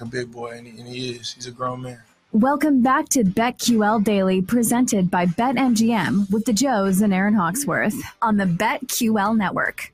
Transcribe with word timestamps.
A 0.00 0.04
big 0.04 0.32
boy, 0.32 0.56
and 0.56 0.66
he, 0.66 0.80
and 0.80 0.88
he 0.88 1.10
is. 1.12 1.34
He's 1.34 1.46
a 1.46 1.52
grown 1.52 1.82
man. 1.82 2.02
Welcome 2.32 2.82
back 2.82 3.08
to 3.10 3.22
BetQL 3.22 4.02
Daily, 4.02 4.42
presented 4.42 5.08
by 5.08 5.24
BetMGM 5.24 6.32
with 6.32 6.44
the 6.46 6.52
Joes 6.52 7.00
and 7.00 7.14
Aaron 7.14 7.34
Hawksworth 7.34 7.94
on 8.20 8.36
the 8.36 8.44
BetQL 8.44 9.36
Network. 9.36 9.92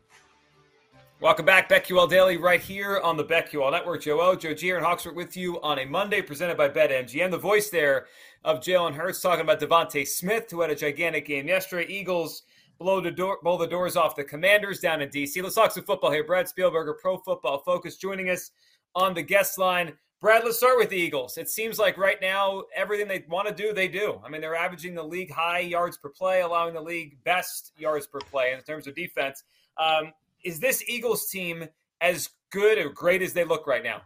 Welcome 1.20 1.44
back, 1.44 1.68
BetQL 1.68 2.08
Daily, 2.08 2.38
right 2.38 2.62
here 2.62 2.98
on 3.00 3.18
the 3.18 3.24
BetQL 3.26 3.72
Network. 3.72 4.00
Joe 4.00 4.22
O, 4.22 4.34
Joe 4.34 4.54
G, 4.54 4.70
and 4.70 4.82
Hawksworth 4.82 5.16
with 5.16 5.36
you 5.36 5.60
on 5.60 5.80
a 5.80 5.84
Monday, 5.84 6.22
presented 6.22 6.56
by 6.56 6.70
BetMGM. 6.70 7.30
The 7.30 7.36
voice 7.36 7.68
there 7.68 8.06
of 8.42 8.60
Jalen 8.60 8.94
Hurts 8.94 9.20
talking 9.20 9.42
about 9.42 9.60
DeVonta 9.60 10.08
Smith, 10.08 10.50
who 10.50 10.62
had 10.62 10.70
a 10.70 10.74
gigantic 10.74 11.26
game 11.26 11.46
yesterday. 11.46 11.92
Eagles 11.92 12.44
blow 12.78 13.02
the 13.02 13.10
door, 13.10 13.38
blow 13.42 13.58
the 13.58 13.66
doors 13.66 13.96
off 13.96 14.16
the 14.16 14.24
Commanders 14.24 14.80
down 14.80 15.02
in 15.02 15.10
DC. 15.10 15.42
Let's 15.42 15.56
talk 15.56 15.72
some 15.72 15.84
football 15.84 16.10
here. 16.10 16.24
Brad 16.24 16.46
Spielberger, 16.46 16.94
Pro 16.98 17.18
Football 17.18 17.58
Focus, 17.58 17.98
joining 17.98 18.30
us 18.30 18.50
on 18.94 19.14
the 19.14 19.22
guest 19.22 19.58
line. 19.58 19.92
Brad, 20.20 20.44
let's 20.44 20.58
start 20.58 20.76
with 20.76 20.90
the 20.90 20.96
Eagles. 20.96 21.38
It 21.38 21.48
seems 21.48 21.78
like 21.78 21.96
right 21.96 22.20
now 22.20 22.64
everything 22.76 23.08
they 23.08 23.24
want 23.28 23.48
to 23.48 23.54
do, 23.54 23.72
they 23.72 23.88
do. 23.88 24.20
I 24.22 24.28
mean, 24.28 24.42
they're 24.42 24.54
averaging 24.54 24.94
the 24.94 25.02
league 25.02 25.30
high 25.30 25.60
yards 25.60 25.96
per 25.96 26.10
play, 26.10 26.42
allowing 26.42 26.74
the 26.74 26.80
league 26.82 27.16
best 27.24 27.72
yards 27.78 28.06
per 28.06 28.18
play 28.18 28.52
in 28.52 28.60
terms 28.62 28.86
of 28.86 28.94
defense. 28.94 29.44
Um, 29.78 30.12
is 30.44 30.60
this 30.60 30.84
Eagles 30.86 31.30
team 31.30 31.66
as 32.02 32.28
good 32.50 32.78
or 32.78 32.90
great 32.90 33.22
as 33.22 33.32
they 33.32 33.44
look 33.44 33.66
right 33.66 33.82
now? 33.82 34.02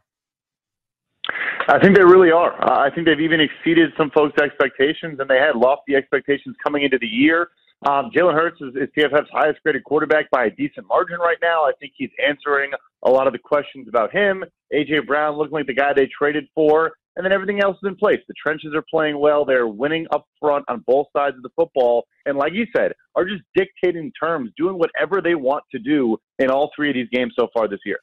I 1.67 1.79
think 1.81 1.97
they 1.97 2.05
really 2.05 2.31
are. 2.31 2.63
Uh, 2.63 2.79
I 2.79 2.95
think 2.95 3.07
they've 3.07 3.21
even 3.21 3.41
exceeded 3.41 3.91
some 3.97 4.11
folks' 4.11 4.39
expectations, 4.41 5.19
and 5.19 5.29
they 5.29 5.39
had 5.39 5.57
lofty 5.57 5.97
expectations 5.97 6.55
coming 6.63 6.83
into 6.83 6.99
the 6.99 7.07
year. 7.07 7.49
Um, 7.85 8.11
Jalen 8.17 8.33
Hurts 8.33 8.61
is, 8.63 8.75
is 8.77 8.89
PFF's 8.97 9.29
highest 9.31 9.63
graded 9.63 9.85
quarterback 9.85 10.31
by 10.31 10.47
a 10.47 10.51
decent 10.51 10.87
margin 10.89 11.19
right 11.19 11.37
now. 11.43 11.65
I 11.65 11.73
think 11.79 11.93
he's 11.95 12.11
answering 12.27 12.71
a 13.05 13.11
lot 13.11 13.27
of 13.27 13.35
the 13.35 13.39
questions 13.39 13.89
about 13.89 14.11
him. 14.11 14.43
AJ 14.73 15.07
Brown 15.07 15.37
looking 15.37 15.53
like 15.53 15.67
the 15.67 15.75
guy 15.75 15.93
they 15.93 16.07
traded 16.07 16.47
for, 16.55 16.93
and 17.17 17.25
then 17.25 17.33
everything 17.33 17.61
else 17.61 17.77
is 17.83 17.87
in 17.87 17.95
place. 17.95 18.21
The 18.27 18.35
trenches 18.43 18.73
are 18.75 18.85
playing 18.91 19.19
well. 19.21 19.45
They're 19.45 19.69
winning 19.69 20.07
up 20.13 20.27
front 20.41 20.65
on 20.69 20.83
both 20.87 21.09
sides 21.15 21.37
of 21.37 21.43
the 21.43 21.51
football, 21.55 22.07
and 22.25 22.39
like 22.39 22.55
you 22.55 22.67
said, 22.75 22.93
are 23.17 23.27
just 23.27 23.43
dictating 23.55 24.11
terms, 24.19 24.51
doing 24.57 24.79
whatever 24.79 25.21
they 25.21 25.35
want 25.35 25.65
to 25.73 25.79
do 25.79 26.17
in 26.39 26.51
all 26.51 26.71
three 26.75 26.89
of 26.89 26.95
these 26.95 27.09
games 27.13 27.35
so 27.39 27.49
far 27.53 27.69
this 27.69 27.81
year. 27.85 27.99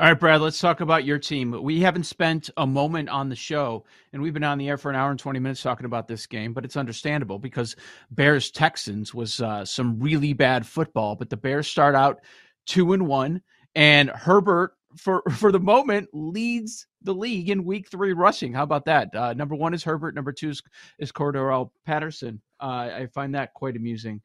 All 0.00 0.06
right, 0.06 0.18
Brad, 0.18 0.40
let's 0.40 0.58
talk 0.58 0.80
about 0.80 1.04
your 1.04 1.18
team. 1.18 1.62
We 1.62 1.80
haven't 1.80 2.04
spent 2.04 2.48
a 2.56 2.66
moment 2.66 3.10
on 3.10 3.28
the 3.28 3.36
show, 3.36 3.84
and 4.14 4.22
we've 4.22 4.32
been 4.32 4.42
on 4.42 4.56
the 4.56 4.66
air 4.66 4.78
for 4.78 4.88
an 4.88 4.96
hour 4.96 5.10
and 5.10 5.20
20 5.20 5.38
minutes 5.40 5.62
talking 5.62 5.84
about 5.84 6.08
this 6.08 6.26
game, 6.26 6.54
but 6.54 6.64
it's 6.64 6.78
understandable 6.78 7.38
because 7.38 7.76
Bears 8.10 8.50
Texans 8.50 9.12
was 9.12 9.42
uh, 9.42 9.62
some 9.62 10.00
really 10.00 10.32
bad 10.32 10.66
football, 10.66 11.16
but 11.16 11.28
the 11.28 11.36
Bears 11.36 11.68
start 11.68 11.94
out 11.94 12.20
two 12.64 12.94
and 12.94 13.06
one, 13.08 13.42
and 13.74 14.08
Herbert, 14.08 14.72
for, 14.96 15.22
for 15.32 15.52
the 15.52 15.60
moment, 15.60 16.08
leads 16.14 16.86
the 17.02 17.12
league 17.12 17.50
in 17.50 17.66
week 17.66 17.90
three 17.90 18.14
rushing. 18.14 18.54
How 18.54 18.62
about 18.62 18.86
that? 18.86 19.14
Uh, 19.14 19.34
number 19.34 19.54
one 19.54 19.74
is 19.74 19.84
Herbert, 19.84 20.14
number 20.14 20.32
two 20.32 20.48
is, 20.48 20.62
is 20.98 21.12
Cordarrelle 21.12 21.72
Patterson. 21.84 22.40
Uh, 22.58 22.88
I 23.02 23.08
find 23.12 23.34
that 23.34 23.52
quite 23.52 23.76
amusing. 23.76 24.22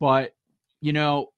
But, 0.00 0.32
you 0.80 0.94
know, 0.94 1.32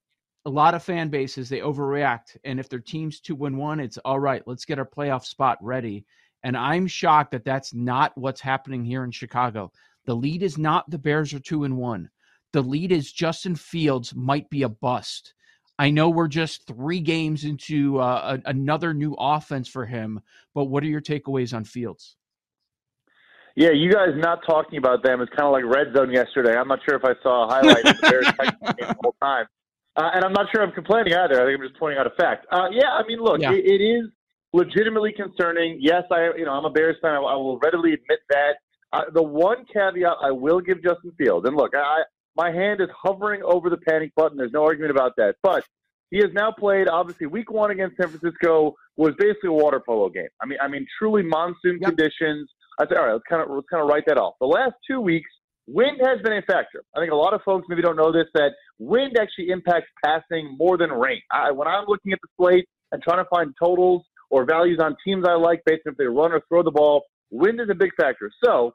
a 0.46 0.50
lot 0.50 0.74
of 0.74 0.82
fan 0.82 1.08
bases 1.08 1.48
they 1.48 1.60
overreact 1.60 2.36
and 2.44 2.58
if 2.58 2.68
their 2.68 2.78
team's 2.78 3.20
2 3.20 3.34
win 3.34 3.56
1 3.56 3.80
it's 3.80 3.98
all 3.98 4.18
right 4.18 4.42
let's 4.46 4.64
get 4.64 4.78
our 4.78 4.86
playoff 4.86 5.24
spot 5.24 5.58
ready 5.60 6.04
and 6.44 6.56
i'm 6.56 6.86
shocked 6.86 7.32
that 7.32 7.44
that's 7.44 7.74
not 7.74 8.16
what's 8.16 8.40
happening 8.40 8.84
here 8.84 9.04
in 9.04 9.10
chicago 9.10 9.70
the 10.06 10.14
lead 10.14 10.42
is 10.42 10.56
not 10.56 10.88
the 10.90 10.98
bears 10.98 11.34
are 11.34 11.40
two 11.40 11.64
and 11.64 11.76
one 11.76 12.08
the 12.52 12.62
lead 12.62 12.90
is 12.90 13.12
justin 13.12 13.54
fields 13.54 14.14
might 14.14 14.48
be 14.48 14.62
a 14.62 14.68
bust 14.68 15.34
i 15.78 15.90
know 15.90 16.08
we're 16.08 16.28
just 16.28 16.66
three 16.66 17.00
games 17.00 17.44
into 17.44 17.98
uh, 17.98 18.38
a, 18.44 18.50
another 18.50 18.94
new 18.94 19.14
offense 19.18 19.68
for 19.68 19.84
him 19.84 20.20
but 20.54 20.64
what 20.64 20.82
are 20.82 20.88
your 20.88 21.02
takeaways 21.02 21.54
on 21.54 21.64
fields 21.64 22.16
Yeah, 23.56 23.72
you 23.72 23.92
guys 23.92 24.10
not 24.14 24.38
talking 24.46 24.78
about 24.78 25.02
them 25.02 25.20
is 25.20 25.28
kind 25.36 25.46
of 25.46 25.52
like 25.52 25.64
red 25.64 25.92
zone 25.94 26.12
yesterday. 26.12 26.56
I'm 26.56 26.68
not 26.68 26.78
sure 26.88 26.96
if 26.96 27.04
I 27.04 27.14
saw 27.20 27.46
a 27.46 27.52
highlight 27.52 27.84
of 27.84 28.00
the 28.00 28.08
Bears 28.08 28.24
Texans 28.38 28.74
game 28.78 28.88
the 28.88 28.96
whole 29.02 29.16
time. 29.20 29.46
Uh, 30.00 30.11
and 30.15 30.25
I'm 30.25 30.33
not 30.33 30.47
sure 30.50 30.62
I'm 30.62 30.72
complaining 30.72 31.12
either. 31.12 31.43
I 31.43 31.44
think 31.44 31.61
I'm 31.61 31.69
just 31.69 31.78
pointing 31.78 31.99
out 31.99 32.06
a 32.06 32.15
fact. 32.19 32.47
Uh, 32.50 32.69
yeah, 32.72 32.88
I 32.88 33.03
mean, 33.06 33.19
look, 33.21 33.41
Yeah. 33.41 33.53
it, 33.53 33.65
it 33.66 33.84
is 33.84 34.06
legitimately 34.55 35.12
concerning. 35.12 35.77
Yes, 35.81 36.05
I, 36.11 36.31
you 36.38 36.47
know, 36.47 36.53
I'm 36.53 36.65
a 36.65 36.71
Bears 36.71 36.97
fan. 37.03 37.12
I, 37.12 37.16
I 37.19 37.37
will 37.37 37.59
readily 37.59 37.93
admit 37.93 38.21
that. 38.31 38.53
Uh, 38.93 39.03
the 39.12 39.22
one 39.22 39.59
caveat 39.72 40.16
I 40.22 40.31
will 40.31 40.61
give 40.61 40.83
Justin 40.83 41.12
Fields, 41.19 41.47
and 41.47 41.55
look, 41.56 41.72
I, 41.77 42.03
my 42.34 42.50
hand 42.50 42.81
is 42.81 42.88
hovering 42.97 43.43
over 43.44 43.69
the 43.69 43.77
panic 43.77 44.12
button. 44.16 44.38
There's 44.38 44.53
no 44.53 44.65
argument 44.65 44.91
about 44.91 45.12
that. 45.19 45.34
But 45.43 45.65
he 46.11 46.17
has 46.19 46.32
now 46.32 46.50
played. 46.50 46.88
Obviously, 46.88 47.27
Week 47.27 47.50
One 47.53 47.71
against 47.71 47.97
San 48.00 48.09
Francisco 48.09 48.75
was 48.97 49.12
basically 49.19 49.50
a 49.50 49.53
water 49.53 49.81
polo 49.87 50.09
game. 50.09 50.28
I 50.43 50.47
mean, 50.47 50.59
I 50.62 50.67
mean, 50.67 50.87
truly 50.99 51.22
monsoon 51.22 51.78
Yep. 51.81 51.91
conditions. 51.91 52.50
I 52.81 52.87
said, 52.88 52.97
all 52.97 53.05
right, 53.06 53.12
let's 53.12 53.25
kind 53.28 53.43
of 53.43 53.50
let's 53.55 53.69
kind 53.71 53.82
of 53.82 53.88
write 53.88 54.05
that 54.06 54.17
off. 54.19 54.34
The 54.41 54.47
last 54.47 54.72
two 54.91 55.00
weeks, 55.00 55.31
wind 55.66 56.00
has 56.04 56.21
been 56.22 56.32
a 56.32 56.43
factor. 56.43 56.82
I 56.97 57.00
think 57.00 57.12
a 57.12 57.16
lot 57.16 57.34
of 57.34 57.43
folks 57.43 57.66
maybe 57.69 57.82
don't 57.82 57.97
know 57.97 58.12
this 58.12 58.26
that 58.34 58.50
wind 58.78 59.16
actually 59.21 59.50
impacts 59.50 59.88
passing 60.04 60.56
more 60.59 60.76
than 60.76 60.91
rain. 60.91 61.21
I, 61.32 61.50
when 61.50 61.69
I'm 61.69 61.84
looking 61.87 62.12
at 62.12 62.19
the 62.22 62.28
slate 62.37 62.69
and 62.93 63.03
trying 63.03 63.22
to 63.22 63.28
find 63.28 63.54
totals 63.62 64.04
or 64.31 64.44
values 64.44 64.78
on 64.82 64.97
teams 65.04 65.25
I 65.28 65.34
like 65.34 65.62
based 65.66 65.82
on 65.87 65.93
if 65.93 65.99
they 65.99 66.06
run 66.06 66.32
or 66.32 66.43
throw 66.49 66.62
the 66.62 66.70
ball, 66.70 67.04
wind 67.31 67.60
is 67.60 67.69
a 67.70 67.75
big 67.75 67.91
factor. 68.00 68.31
So, 68.44 68.75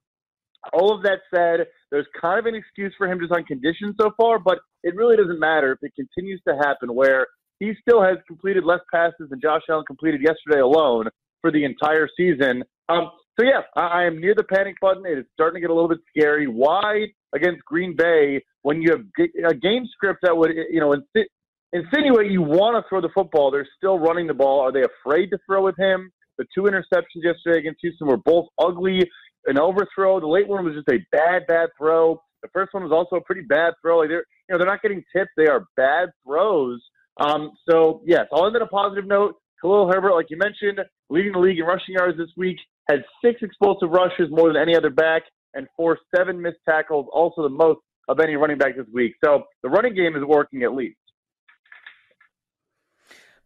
all 0.74 0.96
of 0.96 1.04
that 1.04 1.20
said, 1.34 1.68
there's 1.92 2.08
kind 2.20 2.40
of 2.40 2.48
an 2.48 2.56
excuse 2.56 2.94
for 2.98 3.08
him 3.08 3.20
just 3.20 3.32
on 3.32 3.44
conditions 3.44 3.96
so 4.02 4.12
far, 4.18 4.40
but 4.40 4.58
it 4.84 4.96
really 4.96 5.16
doesn't 5.16 5.40
matter 5.40 5.72
if 5.74 5.80
it 5.84 5.94
continues 5.96 6.42
to 6.48 6.56
happen 6.56 6.94
where 6.94 7.28
he 7.60 7.74
still 7.82 8.02
has 8.02 8.18
completed 8.28 8.64
less 8.64 8.80
passes 8.94 9.30
than 9.30 9.40
Josh 9.40 9.62
Allen 9.70 9.86
completed 9.86 10.22
yesterday 10.22 10.60
alone 10.60 11.06
for 11.42 11.52
the 11.52 11.64
entire 11.64 12.10
season. 12.18 12.64
Um, 12.90 13.12
so 13.38 13.46
yeah, 13.46 13.62
I, 13.76 14.02
I 14.02 14.04
am 14.06 14.20
near 14.20 14.36
the 14.36 14.44
panic 14.44 14.76
button. 14.82 15.06
It 15.06 15.20
is 15.20 15.26
starting 15.34 15.56
to 15.56 15.62
get 15.62 15.70
a 15.70 15.74
little 15.74 15.90
bit 15.90 16.00
scary. 16.16 16.48
Why 16.48 17.08
against 17.34 17.64
Green 17.66 17.96
Bay 17.96 18.44
when 18.62 18.82
you 18.82 18.92
have 18.92 19.02
a 19.50 19.54
game 19.54 19.86
script 19.92 20.20
that 20.24 20.36
would 20.36 20.52
you 20.70 20.80
know 20.80 20.96
insi- 20.96 21.26
insinuate 21.74 22.32
you 22.32 22.42
want 22.42 22.76
to 22.76 22.88
throw 22.90 23.02
the 23.02 23.10
football? 23.14 23.52
They're 23.52 23.68
still 23.78 24.00
running 24.00 24.28
the 24.28 24.34
ball. 24.34 24.62
Are 24.62 24.72
they 24.72 24.84
afraid 24.84 25.28
to 25.32 25.38
throw 25.46 25.64
with 25.64 25.78
him? 25.78 26.12
The 26.38 26.46
two 26.54 26.64
interceptions 26.64 27.24
yesterday 27.24 27.60
against 27.60 27.80
Houston 27.82 28.08
were 28.08 28.18
both 28.18 28.48
ugly. 28.60 29.02
An 29.48 29.60
overthrow. 29.60 30.20
The 30.20 30.28
late 30.28 30.48
one 30.48 30.66
was 30.66 30.74
just 30.74 30.90
a 30.90 31.06
bad, 31.12 31.46
bad 31.48 31.70
throw. 31.78 32.20
The 32.42 32.50
first 32.52 32.74
one 32.74 32.82
was 32.82 32.92
also 32.92 33.18
a 33.18 33.22
pretty 33.22 33.42
bad 33.42 33.74
throw. 33.82 34.00
Like 34.00 34.10
they're, 34.10 34.26
you 34.50 34.54
know, 34.54 34.58
they're 34.58 34.68
not 34.68 34.82
getting 34.82 35.04
tips. 35.16 35.30
They 35.38 35.48
are 35.48 35.66
bad 35.78 36.10
throws. 36.26 36.82
Um, 37.20 37.52
so 37.70 38.02
yes, 38.06 38.26
I'll 38.34 38.48
end 38.48 38.56
on 38.56 38.64
a 38.64 38.68
positive 38.68 39.06
note. 39.06 39.36
Khalil 39.62 39.88
Herbert, 39.92 40.14
like 40.14 40.28
you 40.30 40.38
mentioned, 40.38 40.80
leading 41.10 41.34
the 41.34 41.40
league 41.40 41.60
in 41.60 41.66
rushing 41.66 41.96
yards 41.96 42.18
this 42.18 42.30
week, 42.36 42.58
had 42.90 43.04
six 43.24 43.42
explosive 43.42 43.90
rushes, 43.90 44.30
more 44.30 44.48
than 44.52 44.62
any 44.62 44.76
other 44.76 44.90
back, 44.90 45.24
and 45.54 45.68
forced 45.76 46.04
seven 46.16 46.42
missed 46.42 46.60
tackles, 46.68 47.08
also 47.12 47.44
the 47.44 47.50
most 47.50 47.80
of 48.08 48.20
any 48.20 48.36
running 48.36 48.58
back 48.58 48.76
this 48.76 48.86
week. 48.94 49.14
So 49.24 49.44
the 49.64 49.70
running 49.70 49.96
game 49.96 50.16
is 50.16 50.24
working 50.24 50.64
at 50.64 50.74
least. 50.74 50.98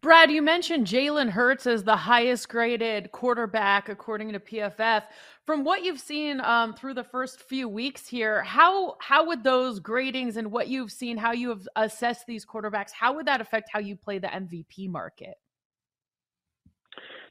Brad, 0.02 0.30
you 0.30 0.40
mentioned 0.40 0.86
Jalen 0.86 1.28
Hurts 1.28 1.66
as 1.66 1.84
the 1.84 1.96
highest 1.96 2.48
graded 2.48 3.12
quarterback 3.12 3.90
according 3.90 4.32
to 4.32 4.40
PFF. 4.40 5.02
From 5.44 5.62
what 5.62 5.84
you've 5.84 6.00
seen 6.00 6.40
um, 6.40 6.72
through 6.72 6.94
the 6.94 7.04
first 7.04 7.42
few 7.42 7.68
weeks 7.68 8.08
here, 8.08 8.42
how 8.42 8.96
how 9.00 9.26
would 9.26 9.44
those 9.44 9.78
gradings 9.78 10.36
and 10.36 10.50
what 10.50 10.68
you've 10.68 10.90
seen, 10.90 11.18
how 11.18 11.32
you 11.32 11.50
have 11.50 11.68
assessed 11.76 12.26
these 12.26 12.46
quarterbacks, 12.46 12.92
how 12.92 13.12
would 13.12 13.26
that 13.26 13.42
affect 13.42 13.68
how 13.70 13.78
you 13.78 13.94
play 13.94 14.18
the 14.18 14.28
MVP 14.28 14.88
market? 14.88 15.34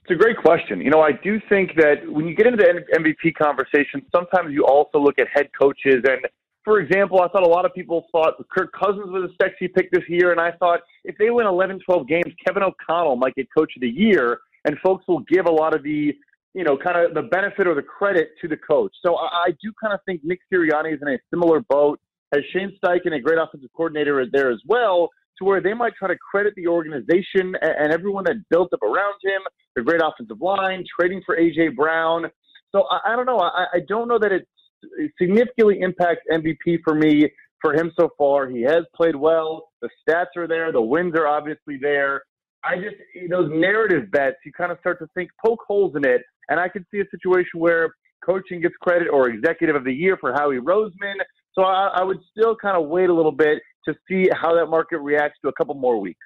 It's 0.10 0.20
a 0.20 0.24
great 0.24 0.38
question. 0.38 0.82
You 0.82 0.90
know, 0.90 1.02
I 1.02 1.12
do 1.12 1.40
think 1.50 1.76
that 1.76 1.98
when 2.12 2.28
you 2.28 2.36
get 2.36 2.48
into 2.48 2.58
the 2.58 2.82
MVP 2.98 3.36
conversation, 3.36 4.02
sometimes 4.12 4.52
you 4.52 4.66
also 4.66 4.98
look 4.98 5.20
at 5.20 5.28
head 5.32 5.50
coaches. 5.54 6.04
And 6.04 6.26
for 6.66 6.80
example, 6.80 7.22
I 7.22 7.28
thought 7.28 7.44
a 7.44 7.48
lot 7.48 7.64
of 7.64 7.76
people 7.76 8.08
thought 8.12 8.34
Kirk 8.50 8.74
Cousins 8.74 9.12
was 9.12 9.30
a 9.30 9.44
sexy 9.44 9.68
pick 9.68 9.92
this 9.92 10.02
year. 10.10 10.32
And 10.32 10.42
I 10.42 10.54
thought 10.54 10.80
if 11.04 11.16
they 11.20 11.30
win 11.30 11.46
11, 11.46 11.82
12 11.86 12.08
games, 12.08 12.34
Kevin 12.44 12.64
O'Connell 12.64 13.18
might 13.18 13.36
get 13.36 13.50
coach 13.56 13.72
of 13.76 13.82
the 13.82 13.88
year. 13.88 14.40
And 14.66 14.80
folks 14.80 15.06
will 15.08 15.20
give 15.20 15.46
a 15.46 15.52
lot 15.52 15.76
of 15.76 15.84
the, 15.84 16.12
you 16.56 16.64
know, 16.64 16.76
kind 16.76 17.06
of 17.06 17.14
the 17.14 17.30
benefit 17.30 17.68
or 17.68 17.76
the 17.76 17.84
credit 17.84 18.32
to 18.42 18.48
the 18.48 18.58
coach. 18.58 18.92
So 19.06 19.16
I, 19.16 19.28
I 19.28 19.50
do 19.62 19.72
kind 19.80 19.94
of 19.94 20.00
think 20.08 20.22
Nick 20.24 20.40
Sirianni 20.52 20.96
is 20.96 21.00
in 21.04 21.08
a 21.08 21.20
similar 21.30 21.60
boat. 21.70 22.00
Has 22.34 22.42
Shane 22.52 22.76
Steichen, 22.84 23.14
a 23.14 23.20
great 23.20 23.38
offensive 23.38 23.70
coordinator, 23.76 24.26
there 24.32 24.50
as 24.50 24.60
well 24.66 25.10
to 25.40 25.46
where 25.46 25.62
they 25.62 25.74
might 25.74 25.94
try 25.96 26.08
to 26.08 26.18
credit 26.18 26.54
the 26.56 26.68
organization 26.68 27.56
and, 27.62 27.92
everyone 27.92 28.24
that 28.26 28.36
built 28.50 28.72
up 28.74 28.84
around 28.84 29.16
him, 29.24 29.42
the 29.76 29.82
great 29.82 30.02
offensive 30.04 30.42
line, 30.42 30.84
trading 31.00 31.22
for 31.26 31.38
AJ 31.38 31.76
Brown. 31.76 32.26
So 32.72 32.84
I, 32.92 33.14
I 33.14 33.16
don't 33.16 33.26
know. 33.26 33.40
I, 33.40 33.66
I 33.74 33.80
don't 33.88 34.08
know 34.08 34.20
that 34.20 34.32
it 34.32 34.48
significantly 35.20 35.80
impacts 35.82 36.22
MVP 36.32 36.80
for 36.84 36.94
me 36.94 37.30
for 37.62 37.74
him 37.74 37.92
so 38.00 38.10
far. 38.18 38.48
He 38.48 38.62
has 38.62 38.84
played 38.96 39.16
well. 39.16 39.70
The 39.82 39.90
stats 40.08 40.38
are 40.38 40.48
there. 40.48 40.72
The 40.72 40.82
wins 40.82 41.14
are 41.16 41.28
obviously 41.28 41.78
there. 41.82 42.24
I 42.64 42.76
just 42.76 42.96
those 43.30 43.50
narrative 43.54 44.12
bets, 44.12 44.36
you 44.46 44.52
kind 44.52 44.72
of 44.72 44.80
start 44.80 45.00
to 45.00 45.08
think 45.16 45.30
poke 45.44 45.62
holes 45.66 45.96
in 45.96 46.06
it, 46.06 46.22
and 46.50 46.60
I 46.60 46.68
can 46.68 46.86
see 46.92 47.00
a 47.00 47.06
situation 47.10 47.60
where 47.60 47.94
coaching 48.26 48.62
gets 48.62 48.76
credit 48.82 49.08
or 49.08 49.30
executive 49.30 49.76
of 49.76 49.86
the 49.86 49.94
year 49.94 50.18
for 50.20 50.34
Howie 50.34 50.60
Roseman. 50.60 51.16
So 51.54 51.64
I, 51.64 51.92
I 51.96 52.04
would 52.04 52.20
still 52.32 52.56
kind 52.56 52.78
of 52.78 52.90
wait 52.90 53.10
a 53.10 53.14
little 53.14 53.32
bit 53.32 53.62
to 53.86 53.96
see 54.08 54.30
how 54.34 54.54
that 54.56 54.68
market 54.68 55.00
reacts 55.00 55.40
to 55.42 55.50
a 55.50 55.54
couple 55.54 55.76
more 55.76 56.00
weeks. 56.00 56.20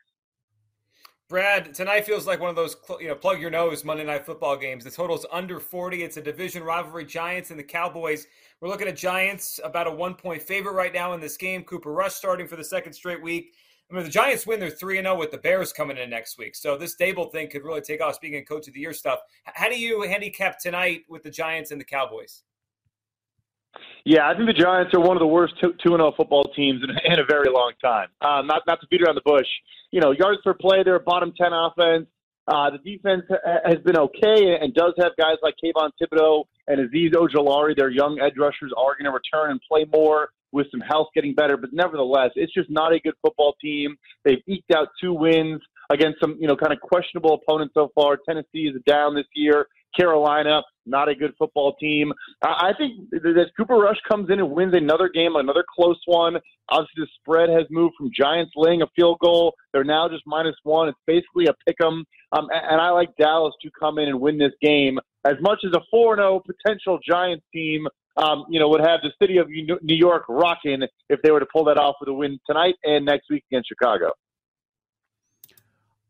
Brad, 1.29 1.73
tonight 1.73 2.05
feels 2.05 2.27
like 2.27 2.39
one 2.39 2.49
of 2.49 2.55
those 2.55 2.75
you 2.99 3.07
know 3.07 3.15
plug 3.15 3.41
your 3.41 3.49
nose 3.49 3.83
Monday 3.83 4.03
night 4.03 4.25
football 4.25 4.55
games. 4.55 4.83
The 4.83 4.91
total's 4.91 5.25
under 5.31 5.59
40. 5.59 6.03
It's 6.03 6.17
a 6.17 6.21
division 6.21 6.63
rivalry. 6.63 7.05
Giants 7.05 7.49
and 7.49 7.57
the 7.57 7.63
Cowboys. 7.63 8.27
We're 8.61 8.67
looking 8.67 8.87
at 8.87 8.95
Giants 8.95 9.59
about 9.63 9.87
a 9.87 9.91
one 9.91 10.15
point 10.15 10.43
favorite 10.43 10.73
right 10.73 10.93
now 10.93 11.13
in 11.13 11.21
this 11.21 11.37
game. 11.37 11.63
Cooper 11.63 11.91
Rush 11.91 12.13
starting 12.13 12.47
for 12.47 12.55
the 12.55 12.63
second 12.63 12.93
straight 12.93 13.21
week. 13.21 13.55
I 13.89 13.95
mean, 13.95 14.03
the 14.03 14.09
Giants 14.09 14.45
win. 14.45 14.59
They're 14.59 14.69
three 14.69 14.97
and 14.97 15.05
zero 15.05 15.15
oh 15.15 15.19
with 15.19 15.31
the 15.31 15.37
Bears 15.37 15.73
coming 15.73 15.97
in 15.97 16.09
next 16.09 16.37
week. 16.37 16.55
So 16.55 16.77
this 16.77 16.95
Daboll 16.95 17.31
thing 17.31 17.49
could 17.49 17.63
really 17.63 17.81
take 17.81 18.01
off. 18.01 18.15
Speaking 18.15 18.39
of 18.39 18.47
Coach 18.47 18.67
of 18.67 18.73
the 18.73 18.79
Year 18.79 18.93
stuff, 18.93 19.19
how 19.45 19.69
do 19.69 19.79
you 19.79 20.03
handicap 20.03 20.59
tonight 20.59 21.01
with 21.09 21.23
the 21.23 21.31
Giants 21.31 21.71
and 21.71 21.81
the 21.81 21.85
Cowboys? 21.85 22.43
Yeah, 24.05 24.27
I 24.27 24.35
think 24.35 24.47
the 24.47 24.53
Giants 24.53 24.93
are 24.93 24.99
one 24.99 25.15
of 25.15 25.21
the 25.21 25.27
worst 25.27 25.53
two 25.61 25.69
and 25.71 25.81
zero 25.81 26.07
oh 26.07 26.13
football 26.15 26.43
teams 26.55 26.81
in, 26.83 26.89
in 27.11 27.19
a 27.19 27.25
very 27.25 27.49
long 27.49 27.73
time. 27.81 28.09
Um, 28.21 28.47
not 28.47 28.63
not 28.67 28.81
to 28.81 28.87
beat 28.87 29.01
around 29.01 29.15
the 29.15 29.21
bush. 29.25 29.47
You 29.91 30.01
know, 30.01 30.11
yards 30.11 30.41
per 30.43 30.53
play, 30.53 30.83
they're 30.83 30.95
a 30.95 30.99
bottom 30.99 31.33
ten 31.37 31.53
offense. 31.53 32.07
Uh, 32.45 32.69
the 32.71 32.77
defense 32.79 33.23
has 33.65 33.77
been 33.85 33.97
okay 33.97 34.57
and 34.59 34.73
does 34.73 34.93
have 34.97 35.13
guys 35.17 35.37
like 35.41 35.55
Kayvon 35.63 35.91
Thibodeaux 36.01 36.43
and 36.67 36.77
Azeez 36.79 37.13
Ojulari. 37.13 37.75
Their 37.75 37.89
young 37.89 38.19
edge 38.19 38.33
rushers 38.37 38.73
are 38.77 38.95
going 38.99 39.05
to 39.05 39.11
return 39.11 39.51
and 39.51 39.61
play 39.65 39.85
more 39.93 40.29
with 40.51 40.67
some 40.69 40.81
health 40.81 41.07
getting 41.15 41.33
better. 41.33 41.55
But 41.55 41.71
nevertheless, 41.71 42.31
it's 42.35 42.53
just 42.53 42.69
not 42.69 42.91
a 42.91 42.99
good 42.99 43.13
football 43.21 43.55
team. 43.61 43.95
They've 44.25 44.41
eked 44.45 44.75
out 44.75 44.89
two 44.99 45.13
wins 45.13 45.61
against 45.89 46.19
some, 46.19 46.35
you 46.37 46.47
know, 46.47 46.57
kind 46.57 46.73
of 46.73 46.81
questionable 46.81 47.41
opponents 47.41 47.73
so 47.75 47.91
far. 47.95 48.17
Tennessee 48.17 48.67
is 48.67 48.81
down 48.85 49.15
this 49.15 49.25
year. 49.33 49.67
Carolina, 49.95 50.61
not 50.85 51.09
a 51.09 51.15
good 51.15 51.33
football 51.37 51.75
team. 51.75 52.11
I 52.41 52.71
think 52.77 53.09
that 53.11 53.51
Cooper 53.57 53.75
Rush 53.75 53.97
comes 54.09 54.29
in 54.29 54.39
and 54.39 54.51
wins 54.51 54.73
another 54.75 55.09
game, 55.09 55.35
another 55.35 55.63
close 55.75 55.99
one. 56.05 56.37
Obviously, 56.69 57.03
the 57.03 57.07
spread 57.19 57.49
has 57.49 57.65
moved 57.69 57.95
from 57.97 58.11
Giants 58.15 58.51
laying 58.55 58.81
a 58.81 58.87
field 58.95 59.19
goal. 59.19 59.53
They're 59.71 59.83
now 59.83 60.09
just 60.09 60.23
minus 60.25 60.55
one. 60.63 60.89
It's 60.89 60.97
basically 61.05 61.45
a 61.45 61.53
pick 61.65 61.77
'em. 61.81 62.05
Um, 62.31 62.49
and 62.51 62.81
I 62.81 62.89
like 62.89 63.15
Dallas 63.17 63.53
to 63.61 63.69
come 63.79 63.97
in 63.99 64.09
and 64.09 64.19
win 64.19 64.37
this 64.37 64.53
game. 64.61 64.99
As 65.25 65.35
much 65.41 65.59
as 65.65 65.71
a 65.73 65.81
4 65.89 66.17
0 66.17 66.41
potential 66.45 66.99
Giants 67.07 67.45
team, 67.53 67.87
um, 68.17 68.45
you 68.49 68.59
know, 68.59 68.67
would 68.69 68.81
have 68.81 69.01
the 69.01 69.11
city 69.21 69.37
of 69.37 69.49
New 69.49 69.95
York 69.95 70.23
rocking 70.29 70.83
if 71.09 71.21
they 71.21 71.31
were 71.31 71.39
to 71.39 71.47
pull 71.51 71.63
that 71.65 71.77
off 71.77 71.95
with 71.99 72.09
a 72.09 72.13
win 72.13 72.39
tonight 72.45 72.75
and 72.83 73.05
next 73.05 73.29
week 73.29 73.43
against 73.51 73.69
Chicago. 73.69 74.11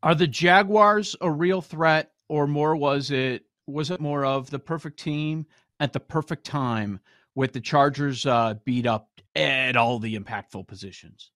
Are 0.02 0.14
the 0.14 0.26
Jaguars 0.26 1.16
a 1.20 1.30
real 1.30 1.62
threat, 1.62 2.12
or 2.28 2.46
more 2.46 2.76
was 2.76 3.10
it 3.10 3.44
was 3.66 3.90
it 3.90 4.00
more 4.00 4.24
of 4.24 4.50
the 4.50 4.58
perfect 4.58 4.98
team 4.98 5.46
at 5.80 5.92
the 5.92 6.00
perfect 6.00 6.44
time 6.44 7.00
with 7.34 7.52
the 7.52 7.60
Chargers 7.60 8.26
uh, 8.26 8.54
beat 8.64 8.86
up 8.86 9.08
at 9.34 9.76
all 9.76 9.98
the 9.98 10.18
impactful 10.18 10.66
positions? 10.66 11.30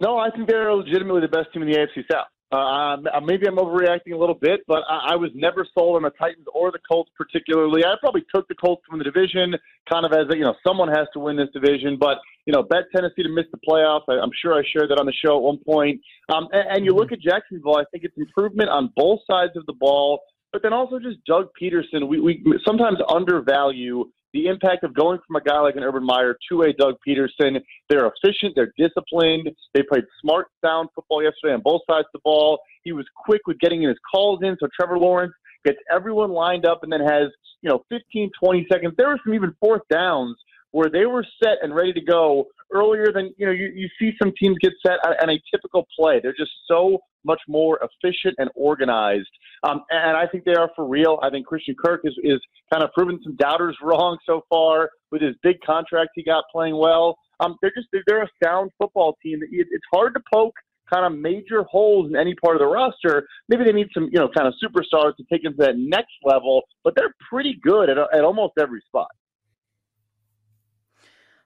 No, 0.00 0.18
I 0.18 0.30
think 0.30 0.48
they're 0.48 0.72
legitimately 0.74 1.20
the 1.22 1.28
best 1.28 1.52
team 1.52 1.62
in 1.62 1.70
the 1.70 1.78
AFC 1.78 2.04
South. 2.10 2.26
Uh, 2.52 2.96
maybe 3.24 3.48
I'm 3.48 3.56
overreacting 3.56 4.12
a 4.12 4.16
little 4.16 4.34
bit, 4.34 4.60
but 4.68 4.82
I, 4.88 5.12
I 5.12 5.16
was 5.16 5.30
never 5.34 5.66
sold 5.76 5.96
on 5.96 6.02
the 6.02 6.10
Titans 6.10 6.46
or 6.54 6.70
the 6.70 6.78
Colts 6.88 7.10
particularly. 7.16 7.84
I 7.84 7.94
probably 8.00 8.24
took 8.32 8.46
the 8.46 8.54
Colts 8.54 8.82
from 8.88 8.98
the 8.98 9.04
division, 9.04 9.54
kind 9.90 10.06
of 10.06 10.12
as 10.12 10.26
a, 10.30 10.36
you 10.36 10.44
know 10.44 10.54
someone 10.64 10.88
has 10.88 11.08
to 11.14 11.18
win 11.18 11.36
this 11.36 11.48
division. 11.52 11.96
But 11.98 12.18
you 12.46 12.52
know, 12.52 12.62
bet 12.62 12.84
Tennessee 12.94 13.24
to 13.24 13.28
miss 13.28 13.46
the 13.50 13.58
playoffs. 13.68 14.02
I, 14.08 14.22
I'm 14.22 14.30
sure 14.40 14.54
I 14.54 14.62
shared 14.72 14.90
that 14.90 15.00
on 15.00 15.06
the 15.06 15.12
show 15.24 15.36
at 15.36 15.42
one 15.42 15.58
point. 15.66 16.00
Um, 16.32 16.46
and, 16.52 16.76
and 16.76 16.84
you 16.84 16.92
look 16.92 17.10
at 17.10 17.20
Jacksonville, 17.20 17.76
I 17.76 17.84
think 17.90 18.04
it's 18.04 18.16
improvement 18.16 18.68
on 18.68 18.92
both 18.94 19.20
sides 19.28 19.56
of 19.56 19.66
the 19.66 19.72
ball 19.72 20.20
but 20.54 20.62
then 20.62 20.72
also 20.72 21.00
just 21.00 21.18
Doug 21.26 21.48
Pederson. 21.60 22.06
We, 22.06 22.20
we 22.20 22.40
sometimes 22.64 22.98
undervalue 23.12 24.04
the 24.32 24.46
impact 24.46 24.84
of 24.84 24.94
going 24.94 25.18
from 25.26 25.34
a 25.34 25.40
guy 25.40 25.58
like 25.58 25.74
an 25.74 25.82
Urban 25.82 26.06
Meyer 26.06 26.36
to 26.48 26.62
a 26.62 26.72
Doug 26.72 26.94
Pederson. 27.06 27.60
They're 27.90 28.06
efficient, 28.06 28.54
they're 28.54 28.72
disciplined, 28.78 29.50
they 29.74 29.82
played 29.82 30.04
smart, 30.20 30.46
sound 30.64 30.90
football 30.94 31.24
yesterday 31.24 31.54
on 31.54 31.60
both 31.62 31.80
sides 31.90 32.06
of 32.06 32.12
the 32.12 32.20
ball. 32.22 32.60
He 32.84 32.92
was 32.92 33.04
quick 33.16 33.40
with 33.48 33.58
getting 33.58 33.82
his 33.82 33.96
calls 34.14 34.40
in, 34.42 34.56
so 34.60 34.68
Trevor 34.78 34.96
Lawrence 34.96 35.32
gets 35.64 35.78
everyone 35.92 36.30
lined 36.30 36.66
up 36.66 36.84
and 36.84 36.92
then 36.92 37.00
has, 37.00 37.30
you 37.62 37.68
know, 37.70 37.84
15, 37.90 38.30
20 38.40 38.66
seconds. 38.70 38.94
There 38.96 39.08
were 39.08 39.18
some 39.26 39.34
even 39.34 39.56
fourth 39.60 39.82
downs 39.90 40.36
where 40.70 40.88
they 40.88 41.06
were 41.06 41.26
set 41.42 41.58
and 41.62 41.74
ready 41.74 41.92
to 41.92 42.00
go 42.00 42.46
earlier 42.74 43.12
than 43.12 43.32
you 43.36 43.46
know 43.46 43.52
you, 43.52 43.70
you 43.74 43.88
see 43.98 44.12
some 44.20 44.32
teams 44.38 44.56
get 44.60 44.72
set 44.84 44.98
on 45.04 45.30
a 45.30 45.40
typical 45.50 45.86
play. 45.98 46.20
They're 46.22 46.34
just 46.36 46.52
so 46.68 46.98
much 47.24 47.40
more 47.48 47.78
efficient 47.82 48.34
and 48.38 48.50
organized, 48.54 49.30
um, 49.62 49.82
and 49.90 50.16
I 50.16 50.26
think 50.26 50.44
they 50.44 50.54
are 50.54 50.70
for 50.76 50.86
real. 50.86 51.18
I 51.22 51.30
think 51.30 51.46
Christian 51.46 51.74
Kirk 51.82 52.02
is 52.04 52.14
is 52.22 52.40
kind 52.72 52.84
of 52.84 52.92
proven 52.92 53.20
some 53.22 53.36
doubters 53.36 53.76
wrong 53.82 54.18
so 54.26 54.42
far 54.48 54.90
with 55.10 55.22
his 55.22 55.34
big 55.42 55.56
contract 55.64 56.10
he 56.14 56.22
got 56.22 56.44
playing 56.52 56.76
well. 56.76 57.16
Um, 57.40 57.56
they're 57.62 57.72
just 57.74 57.88
they're 58.06 58.22
a 58.22 58.28
sound 58.42 58.70
football 58.78 59.16
team. 59.22 59.40
It's 59.50 59.84
hard 59.92 60.14
to 60.14 60.20
poke 60.32 60.54
kind 60.92 61.06
of 61.06 61.18
major 61.18 61.62
holes 61.64 62.10
in 62.10 62.16
any 62.16 62.34
part 62.34 62.56
of 62.56 62.60
the 62.60 62.66
roster. 62.66 63.26
Maybe 63.48 63.64
they 63.64 63.72
need 63.72 63.88
some, 63.94 64.04
you 64.12 64.18
know, 64.18 64.28
kind 64.28 64.46
of 64.46 64.54
superstars 64.62 65.16
to 65.16 65.24
take 65.30 65.42
them 65.42 65.54
to 65.54 65.64
that 65.64 65.78
next 65.78 66.12
level, 66.24 66.62
but 66.82 66.94
they're 66.94 67.14
pretty 67.30 67.58
good 67.62 67.88
at, 67.88 67.98
at 67.98 68.24
almost 68.24 68.54
every 68.60 68.82
spot. 68.86 69.08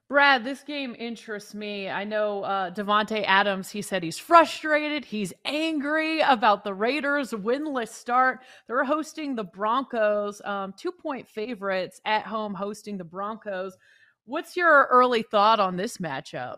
Brad, 0.09 0.43
this 0.43 0.63
game 0.63 0.95
interests 0.97 1.53
me. 1.53 1.87
I 1.87 2.03
know 2.03 2.41
uh, 2.41 2.71
Davante 2.71 3.23
Adams. 3.27 3.69
He 3.69 3.83
said 3.83 4.01
he's 4.01 4.17
frustrated. 4.17 5.05
He's 5.05 5.33
angry 5.45 6.19
about 6.21 6.63
the 6.63 6.73
Raiders' 6.73 7.29
winless 7.29 7.89
start. 7.89 8.39
They're 8.65 8.83
hosting 8.83 9.35
the 9.35 9.43
Broncos, 9.43 10.41
um, 10.45 10.73
two-point 10.75 11.27
favorites 11.27 12.01
at 12.05 12.23
home, 12.23 12.55
hosting 12.55 12.97
the 12.97 13.03
Broncos. 13.03 13.77
What's 14.25 14.57
your 14.57 14.87
early 14.89 15.21
thought 15.21 15.59
on 15.59 15.77
this 15.77 15.97
matchup? 15.97 16.57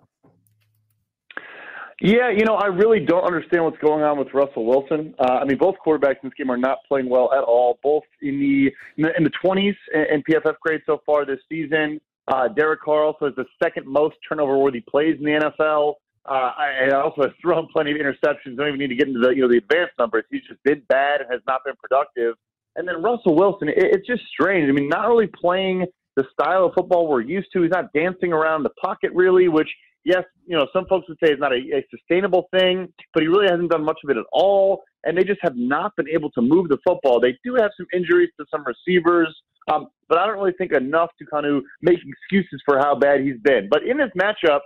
Yeah, 1.99 2.31
you 2.31 2.45
know, 2.45 2.55
I 2.55 2.67
really 2.67 3.01
don't 3.01 3.25
understand 3.25 3.65
what's 3.65 3.77
going 3.79 4.01
on 4.01 4.17
with 4.17 4.29
Russell 4.33 4.65
Wilson. 4.65 5.13
Uh, 5.19 5.39
I 5.41 5.45
mean, 5.45 5.57
both 5.57 5.75
quarterbacks 5.85 6.23
in 6.23 6.29
this 6.29 6.33
game 6.37 6.49
are 6.49 6.57
not 6.57 6.77
playing 6.87 7.09
well 7.09 7.31
at 7.33 7.43
all. 7.43 7.79
Both 7.83 8.05
in 8.21 8.39
the 8.39 8.71
in 8.97 9.23
the 9.25 9.31
twenties 9.41 9.75
in 9.93 10.23
PFF 10.23 10.55
grade 10.61 10.81
so 10.85 11.01
far 11.05 11.25
this 11.25 11.39
season. 11.49 11.99
Uh, 12.31 12.47
Derek 12.47 12.81
Carr 12.81 13.03
also 13.03 13.25
has 13.25 13.35
the 13.35 13.45
second 13.61 13.85
most 13.85 14.15
turnover-worthy 14.27 14.81
plays 14.89 15.17
in 15.19 15.25
the 15.25 15.51
NFL. 15.51 15.95
Uh, 16.23 16.51
and 16.59 16.93
also 16.93 17.23
has 17.23 17.31
thrown 17.41 17.67
plenty 17.73 17.91
of 17.91 17.97
interceptions. 17.97 18.55
Don't 18.55 18.67
even 18.67 18.77
need 18.77 18.89
to 18.89 18.95
get 18.95 19.07
into 19.07 19.19
the 19.19 19.29
you 19.29 19.41
know 19.41 19.47
the 19.47 19.57
advanced 19.57 19.93
numbers. 19.97 20.23
He's 20.29 20.43
just 20.47 20.61
been 20.63 20.83
bad 20.87 21.19
and 21.21 21.31
has 21.31 21.41
not 21.47 21.61
been 21.65 21.73
productive. 21.81 22.35
And 22.75 22.87
then 22.87 23.01
Russell 23.01 23.35
Wilson, 23.35 23.69
it, 23.69 23.75
it's 23.77 24.05
just 24.05 24.21
strange. 24.31 24.69
I 24.69 24.71
mean, 24.71 24.87
not 24.87 25.07
really 25.07 25.25
playing 25.25 25.87
the 26.15 26.25
style 26.31 26.65
of 26.65 26.73
football 26.75 27.07
we're 27.07 27.21
used 27.21 27.47
to. 27.53 27.63
He's 27.63 27.71
not 27.71 27.91
dancing 27.93 28.33
around 28.33 28.61
the 28.61 28.69
pocket 28.81 29.11
really, 29.15 29.47
which 29.47 29.69
yes, 30.03 30.23
you 30.45 30.55
know 30.55 30.67
some 30.73 30.85
folks 30.85 31.07
would 31.09 31.17
say 31.23 31.31
is 31.31 31.39
not 31.39 31.53
a, 31.53 31.57
a 31.57 31.85
sustainable 31.89 32.47
thing, 32.55 32.93
but 33.15 33.23
he 33.23 33.27
really 33.27 33.47
hasn't 33.49 33.71
done 33.71 33.83
much 33.83 33.97
of 34.03 34.11
it 34.11 34.17
at 34.17 34.25
all. 34.31 34.83
And 35.03 35.17
they 35.17 35.23
just 35.23 35.39
have 35.41 35.55
not 35.55 35.95
been 35.95 36.07
able 36.07 36.29
to 36.31 36.41
move 36.41 36.69
the 36.69 36.77
football. 36.85 37.19
They 37.19 37.35
do 37.43 37.55
have 37.55 37.71
some 37.75 37.87
injuries 37.93 38.29
to 38.39 38.45
some 38.51 38.63
receivers. 38.63 39.35
Um, 39.71 39.87
but 40.09 40.17
I 40.17 40.25
don't 40.25 40.37
really 40.37 40.53
think 40.57 40.71
enough 40.73 41.09
to 41.19 41.25
kind 41.25 41.45
of 41.45 41.63
make 41.81 41.99
excuses 42.05 42.61
for 42.65 42.77
how 42.77 42.95
bad 42.95 43.21
he's 43.21 43.39
been. 43.43 43.69
But 43.69 43.83
in 43.83 43.97
this 43.97 44.09
matchup, 44.19 44.59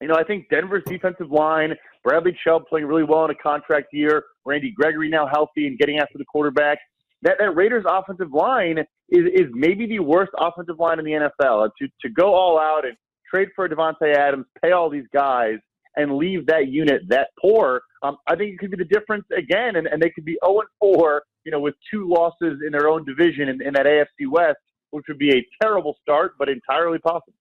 you 0.00 0.08
know, 0.08 0.14
I 0.14 0.24
think 0.24 0.48
Denver's 0.48 0.82
defensive 0.86 1.30
line, 1.30 1.74
Bradley 2.02 2.36
Chubb 2.42 2.62
playing 2.68 2.86
really 2.86 3.04
well 3.04 3.24
in 3.26 3.30
a 3.30 3.34
contract 3.34 3.88
year, 3.92 4.24
Randy 4.46 4.70
Gregory 4.70 5.10
now 5.10 5.26
healthy 5.26 5.66
and 5.66 5.78
getting 5.78 5.98
after 5.98 6.16
the 6.16 6.24
quarterback. 6.24 6.78
That, 7.22 7.34
that 7.38 7.54
Raiders 7.54 7.84
offensive 7.86 8.32
line 8.32 8.78
is, 9.10 9.26
is 9.34 9.46
maybe 9.52 9.86
the 9.86 9.98
worst 9.98 10.32
offensive 10.38 10.78
line 10.78 10.98
in 10.98 11.04
the 11.04 11.12
NFL. 11.12 11.68
To, 11.78 11.88
to 12.00 12.08
go 12.08 12.32
all 12.32 12.58
out 12.58 12.86
and 12.86 12.96
trade 13.28 13.48
for 13.54 13.68
Davante 13.68 14.14
Adams, 14.16 14.46
pay 14.62 14.72
all 14.72 14.88
these 14.88 15.04
guys, 15.12 15.56
and 15.96 16.16
leave 16.16 16.46
that 16.46 16.68
unit 16.68 17.02
that 17.08 17.28
poor, 17.40 17.82
um, 18.02 18.16
I 18.26 18.36
think 18.36 18.54
it 18.54 18.58
could 18.58 18.70
be 18.70 18.76
the 18.76 18.84
difference 18.84 19.24
again, 19.36 19.76
and, 19.76 19.86
and 19.86 20.00
they 20.00 20.10
could 20.10 20.24
be 20.24 20.38
0 20.44 20.60
and 20.60 20.68
4 20.78 21.22
you 21.44 21.52
know, 21.52 21.60
with 21.60 21.74
two 21.92 22.08
losses 22.08 22.60
in 22.64 22.72
their 22.72 22.88
own 22.88 23.04
division 23.04 23.48
in, 23.48 23.62
in 23.62 23.72
that 23.74 23.86
AFC 23.86 24.30
West, 24.30 24.58
which 24.90 25.04
would 25.08 25.18
be 25.18 25.30
a 25.30 25.46
terrible 25.62 25.96
start, 26.02 26.32
but 26.38 26.48
entirely 26.48 26.98
possible. 26.98 27.34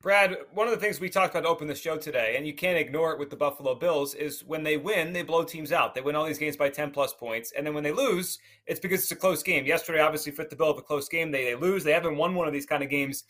Brad, 0.00 0.36
one 0.54 0.68
of 0.68 0.72
the 0.72 0.78
things 0.78 1.00
we 1.00 1.08
talked 1.08 1.34
about 1.34 1.42
to 1.42 1.48
open 1.48 1.66
the 1.66 1.74
show 1.74 1.96
today, 1.96 2.34
and 2.36 2.46
you 2.46 2.54
can't 2.54 2.78
ignore 2.78 3.12
it 3.12 3.18
with 3.18 3.30
the 3.30 3.36
Buffalo 3.36 3.74
Bills, 3.74 4.14
is 4.14 4.44
when 4.44 4.62
they 4.62 4.76
win, 4.76 5.12
they 5.12 5.22
blow 5.22 5.42
teams 5.42 5.72
out. 5.72 5.92
They 5.92 6.00
win 6.00 6.14
all 6.14 6.24
these 6.24 6.38
games 6.38 6.56
by 6.56 6.68
10 6.68 6.92
plus 6.92 7.12
points. 7.12 7.52
And 7.56 7.66
then 7.66 7.74
when 7.74 7.82
they 7.82 7.90
lose, 7.90 8.38
it's 8.66 8.78
because 8.78 9.02
it's 9.02 9.10
a 9.10 9.16
close 9.16 9.42
game. 9.42 9.66
Yesterday, 9.66 9.98
obviously, 9.98 10.30
fit 10.30 10.50
the 10.50 10.56
bill 10.56 10.70
of 10.70 10.78
a 10.78 10.82
close 10.82 11.08
game. 11.08 11.32
They, 11.32 11.46
they 11.46 11.56
lose. 11.56 11.82
They 11.82 11.90
haven't 11.90 12.16
won 12.16 12.36
one 12.36 12.46
of 12.46 12.52
these 12.52 12.64
kind 12.64 12.84
of 12.84 12.90
games 12.90 13.24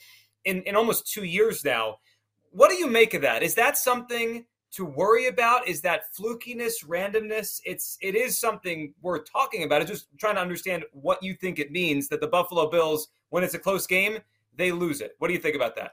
in, 0.44 0.62
in 0.64 0.76
almost 0.76 1.10
two 1.10 1.24
years 1.24 1.64
now. 1.64 2.00
What 2.50 2.68
do 2.68 2.76
you 2.76 2.86
make 2.86 3.14
of 3.14 3.22
that? 3.22 3.42
Is 3.42 3.54
that 3.54 3.78
something 3.78 4.44
to 4.72 4.84
worry 4.84 5.26
about? 5.26 5.66
Is 5.66 5.80
that 5.82 6.02
flukiness, 6.18 6.84
randomness? 6.86 7.60
It's 7.64 7.98
it 8.00 8.14
is 8.14 8.38
something 8.38 8.94
worth 9.02 9.30
talking 9.30 9.64
about. 9.64 9.82
It's 9.82 9.90
just 9.90 10.06
trying 10.18 10.34
to 10.36 10.40
understand 10.40 10.84
what 10.92 11.22
you 11.22 11.34
think 11.34 11.58
it 11.58 11.70
means 11.70 12.08
that 12.08 12.20
the 12.20 12.26
Buffalo 12.26 12.70
Bills, 12.70 13.08
when 13.30 13.44
it's 13.44 13.54
a 13.54 13.58
close 13.58 13.86
game, 13.86 14.18
they 14.56 14.72
lose 14.72 15.00
it. 15.00 15.12
What 15.18 15.28
do 15.28 15.34
you 15.34 15.40
think 15.40 15.56
about 15.56 15.76
that? 15.76 15.92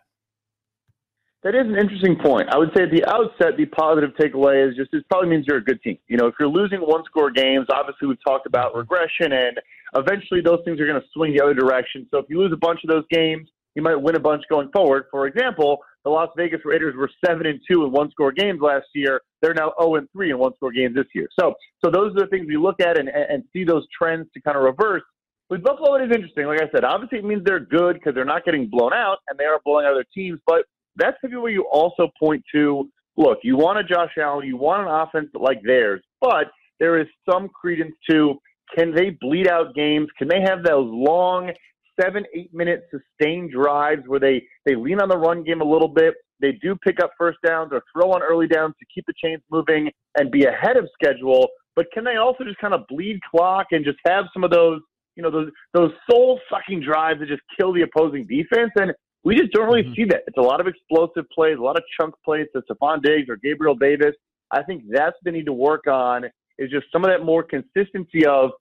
That 1.44 1.54
is 1.54 1.68
an 1.68 1.78
interesting 1.78 2.16
point. 2.16 2.50
I 2.50 2.58
would 2.58 2.72
say 2.76 2.84
at 2.84 2.92
the 2.92 3.06
outset, 3.06 3.56
the 3.56 3.68
positive 3.68 4.10
takeaway 4.20 4.68
is 4.68 4.76
just 4.76 4.92
it 4.94 5.06
probably 5.12 5.30
means 5.30 5.46
you're 5.48 5.58
a 5.58 5.64
good 5.64 5.80
team. 5.84 5.96
You 6.08 6.18
know, 6.18 6.26
if 6.26 6.34
you're 6.40 6.50
losing 6.50 6.80
one 6.80 7.04
score 7.06 7.30
games, 7.30 7.68
obviously 7.72 8.08
we've 8.08 8.24
talked 8.26 8.48
about 8.48 8.76
regression 8.76 9.32
and 9.32 9.62
eventually 9.96 10.42
those 10.42 10.62
things 10.66 10.80
are 10.80 10.88
going 10.88 11.00
to 11.00 11.08
swing 11.14 11.36
the 11.38 11.44
other 11.44 11.54
direction. 11.54 12.08
So 12.10 12.18
if 12.18 12.26
you 12.30 12.40
lose 12.40 12.52
a 12.52 12.58
bunch 12.58 12.80
of 12.84 12.90
those 12.90 13.04
games, 13.12 13.48
you 13.76 13.82
might 13.82 13.96
win 13.96 14.16
a 14.16 14.20
bunch 14.20 14.44
going 14.50 14.70
forward. 14.74 15.06
For 15.12 15.28
example, 15.28 15.80
the 16.04 16.10
Las 16.10 16.30
Vegas 16.38 16.62
Raiders 16.64 16.96
were 16.96 17.10
seven 17.26 17.46
and 17.46 17.60
two 17.70 17.84
in 17.86 17.92
one 17.92 18.10
score 18.12 18.32
games 18.32 18.62
last 18.62 18.88
year. 18.94 19.22
They're 19.42 19.54
now 19.54 19.74
zero 19.80 19.90
oh 19.92 19.96
and 19.96 20.08
three 20.12 20.32
in 20.32 20.38
one 20.38 20.54
score 20.56 20.72
games 20.72 20.96
this 20.96 21.08
year. 21.14 21.28
So, 21.40 21.54
so 21.84 21.92
those 21.92 22.16
are 22.16 22.22
the 22.22 22.28
things 22.28 22.48
we 22.48 22.58
look 22.58 22.80
at 22.80 22.98
and, 22.98 23.10
and 23.10 23.44
see 23.54 23.64
those 23.64 23.86
trends 23.98 24.28
to 24.34 24.42
kind 24.42 24.58
of 24.58 24.64
reverse. 24.64 25.04
With 25.50 25.64
Buffalo, 25.64 25.96
it 25.96 26.10
is 26.10 26.16
interesting. 26.16 26.48
Like 26.48 26.62
I 26.62 26.70
said, 26.72 26.84
obviously 26.84 27.20
it 27.20 27.26
means 27.26 27.44
they're 27.46 27.60
good 27.60 27.96
because 27.96 28.16
they're 28.16 28.26
not 28.26 28.46
getting 28.46 28.68
blown 28.68 28.94
out 28.94 29.18
and 29.28 29.38
they 29.38 29.46
are 29.46 29.60
blowing 29.64 29.86
out 29.86 29.92
other 29.92 30.06
teams. 30.14 30.40
But 30.48 30.66
that's 30.96 31.18
the 31.22 31.40
where 31.40 31.52
you 31.52 31.68
also 31.72 32.10
point 32.20 32.44
to 32.54 32.90
look, 33.18 33.40
you 33.44 33.58
want 33.58 33.78
a 33.78 33.84
Josh 33.84 34.12
Allen, 34.20 34.48
you 34.48 34.58
want 34.58 34.88
an 34.88 34.94
offense 34.94 35.30
like 35.34 35.62
theirs, 35.64 36.02
but 36.20 36.48
there 36.80 37.00
is 37.00 37.08
some 37.30 37.50
credence 37.50 37.96
to 38.10 38.36
can 38.76 38.94
they 38.94 39.12
bleed 39.22 39.48
out 39.48 39.76
games? 39.76 40.08
Can 40.18 40.28
they 40.28 40.42
have 40.42 40.64
those 40.64 40.90
long 40.92 41.52
seven, 42.00 42.24
eight 42.34 42.54
minute 42.54 42.88
sustained 42.92 43.52
drives 43.52 44.04
where 44.08 44.20
they, 44.20 44.44
they 44.66 44.76
lean 44.76 45.02
on 45.02 45.10
the 45.10 45.18
run 45.18 45.44
game 45.44 45.62
a 45.62 45.66
little 45.66 45.88
bit? 45.88 46.14
They 46.42 46.54
do 46.62 46.76
pick 46.76 47.02
up 47.02 47.12
first 47.18 47.38
downs 47.46 47.72
or 47.72 47.82
throw 47.94 48.12
on 48.12 48.22
early 48.22 48.48
downs 48.48 48.76
to 48.80 48.86
keep 48.94 49.06
the 49.08 49.14
chains 49.24 49.42
moving 49.50 49.90
and 50.18 50.32
be 50.32 50.46
ahead 50.46 50.78
of 50.78 50.88
schedule. 50.94 51.48
But 51.76 51.88
can 51.94 52.04
they 52.04 52.18
also 52.18 52.44
just 52.44 52.58
kind 52.60 52.74
of 52.74 52.82
bleed 52.88 53.20
clock 53.30 53.68
and 53.72 53.86
just 53.86 53.98
have 54.06 54.26
some 54.34 54.44
of 54.44 54.52
those, 54.52 54.82
you 55.16 55.24
know, 55.24 55.32
those 55.32 55.50
those 55.74 55.92
soul 56.10 56.40
sucking 56.50 56.82
drives 56.82 57.20
that 57.20 57.28
just 57.28 57.42
kill 57.58 57.74
the 57.74 57.84
opposing 57.84 58.26
defense? 58.28 58.72
And 58.76 58.92
we 59.24 59.36
just 59.36 59.52
don't 59.52 59.66
really 59.66 59.84
mm-hmm. 59.84 59.94
see 59.94 60.06
that. 60.06 60.24
It's 60.28 60.38
a 60.38 60.42
lot 60.42 60.62
of 60.62 60.68
explosive 60.68 61.26
plays, 61.34 61.58
a 61.58 61.62
lot 61.62 61.78
of 61.78 61.84
chunk 62.00 62.16
plays 62.24 62.48
to 62.56 62.62
Stefon 62.62 63.02
Diggs 63.02 63.30
or 63.30 63.38
Gabriel 63.38 63.76
Davis. 63.76 64.14
I 64.52 64.62
think 64.64 64.84
that's 64.90 65.16
they 65.24 65.32
need 65.32 65.46
to 65.46 65.54
work 65.54 65.88
on 65.88 66.26
is 66.58 66.70
just 66.70 66.86
some 66.92 67.04
of 67.04 67.10
that 67.10 67.26
more 67.26 67.44
consistency 67.44 68.26
of, 68.26 68.52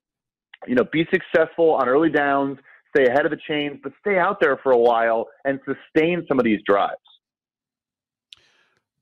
you 0.67 0.75
know, 0.75 0.85
be 0.93 1.07
successful 1.13 1.73
on 1.73 1.89
early 1.89 2.11
downs, 2.11 2.59
stay 2.95 3.07
ahead 3.07 3.25
of 3.25 3.31
the 3.31 3.39
chains, 3.49 3.79
but 3.83 3.93
stay 4.01 4.19
out 4.19 4.39
there 4.41 4.59
for 4.63 4.73
a 4.73 4.79
while 4.79 5.27
and 5.45 5.59
sustain 5.65 6.25
some 6.29 6.39
of 6.39 6.45
these 6.45 6.61
drives. 6.67 6.97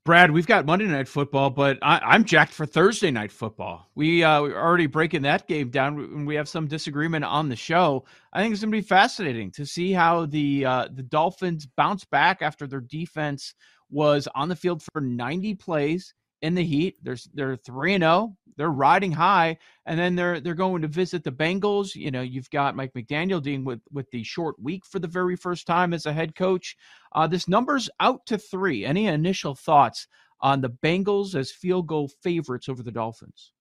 Brad, 0.05 0.31
we've 0.31 0.47
got 0.47 0.65
Monday 0.65 0.85
night 0.85 1.07
football, 1.07 1.49
but 1.49 1.79
I, 1.81 2.13
am 2.13 2.25
jacked 2.25 2.51
for 2.51 2.65
Thursday 2.65 3.09
night 3.09 3.31
football. 3.31 3.89
We 3.95 4.21
uh, 4.21 4.41
we're 4.41 4.61
already 4.61 4.85
breaking 4.85 5.21
that 5.21 5.47
game 5.47 5.69
down, 5.69 5.97
and 5.97 6.27
we 6.27 6.35
have 6.35 6.49
some 6.49 6.67
disagreement 6.67 7.23
on 7.23 7.47
the 7.47 7.55
show. 7.55 8.03
I 8.33 8.41
think 8.41 8.51
it's 8.51 8.61
going 8.61 8.73
to 8.73 8.77
be 8.77 8.81
fascinating 8.81 9.49
to 9.51 9.65
see 9.65 9.93
how 9.93 10.25
the 10.25 10.65
uh, 10.65 10.87
the 10.93 11.03
Dolphins 11.03 11.65
bounce 11.77 12.03
back 12.03 12.41
after 12.41 12.67
their 12.67 12.81
defense 12.81 13.53
was 13.89 14.27
on 14.35 14.49
the 14.49 14.57
field 14.57 14.83
for 14.91 14.99
90 14.99 15.55
plays 15.55 16.13
in 16.43 16.53
the 16.53 16.63
heat. 16.63 16.97
They're 17.01 17.17
they're 17.33 17.55
three 17.55 17.95
and 17.95 18.03
zero. 18.03 18.11
Oh. 18.11 18.35
They're 18.55 18.69
riding 18.69 19.11
high, 19.11 19.57
and 19.87 19.97
then 19.97 20.15
they're 20.15 20.39
they're 20.39 20.53
going 20.53 20.83
to 20.83 20.87
visit 20.87 21.23
the 21.23 21.31
Bengals. 21.31 21.95
You 21.95 22.11
know, 22.11 22.21
you've 22.21 22.51
got 22.51 22.75
Mike 22.75 22.93
McDaniel 22.93 23.41
dealing 23.41 23.65
with 23.65 23.79
with 23.91 24.11
the 24.11 24.23
short 24.23 24.61
week 24.61 24.85
for 24.85 24.99
the 24.99 25.07
very 25.07 25.35
first 25.35 25.65
time 25.65 25.91
as 25.91 26.05
a 26.05 26.13
head 26.13 26.35
coach. 26.35 26.77
Uh, 27.15 27.25
this 27.25 27.47
number's 27.47 27.89
out 27.99 28.23
to 28.27 28.37
three. 28.37 28.85
Any 28.85 29.07
initial 29.07 29.55
thoughts 29.55 30.07
on 30.41 30.61
the 30.61 30.69
Bengals 30.69 31.33
as 31.33 31.51
field 31.51 31.87
goal 31.87 32.11
favorites 32.21 32.69
over 32.69 32.83
the 32.83 32.91
Dolphins? 32.91 33.53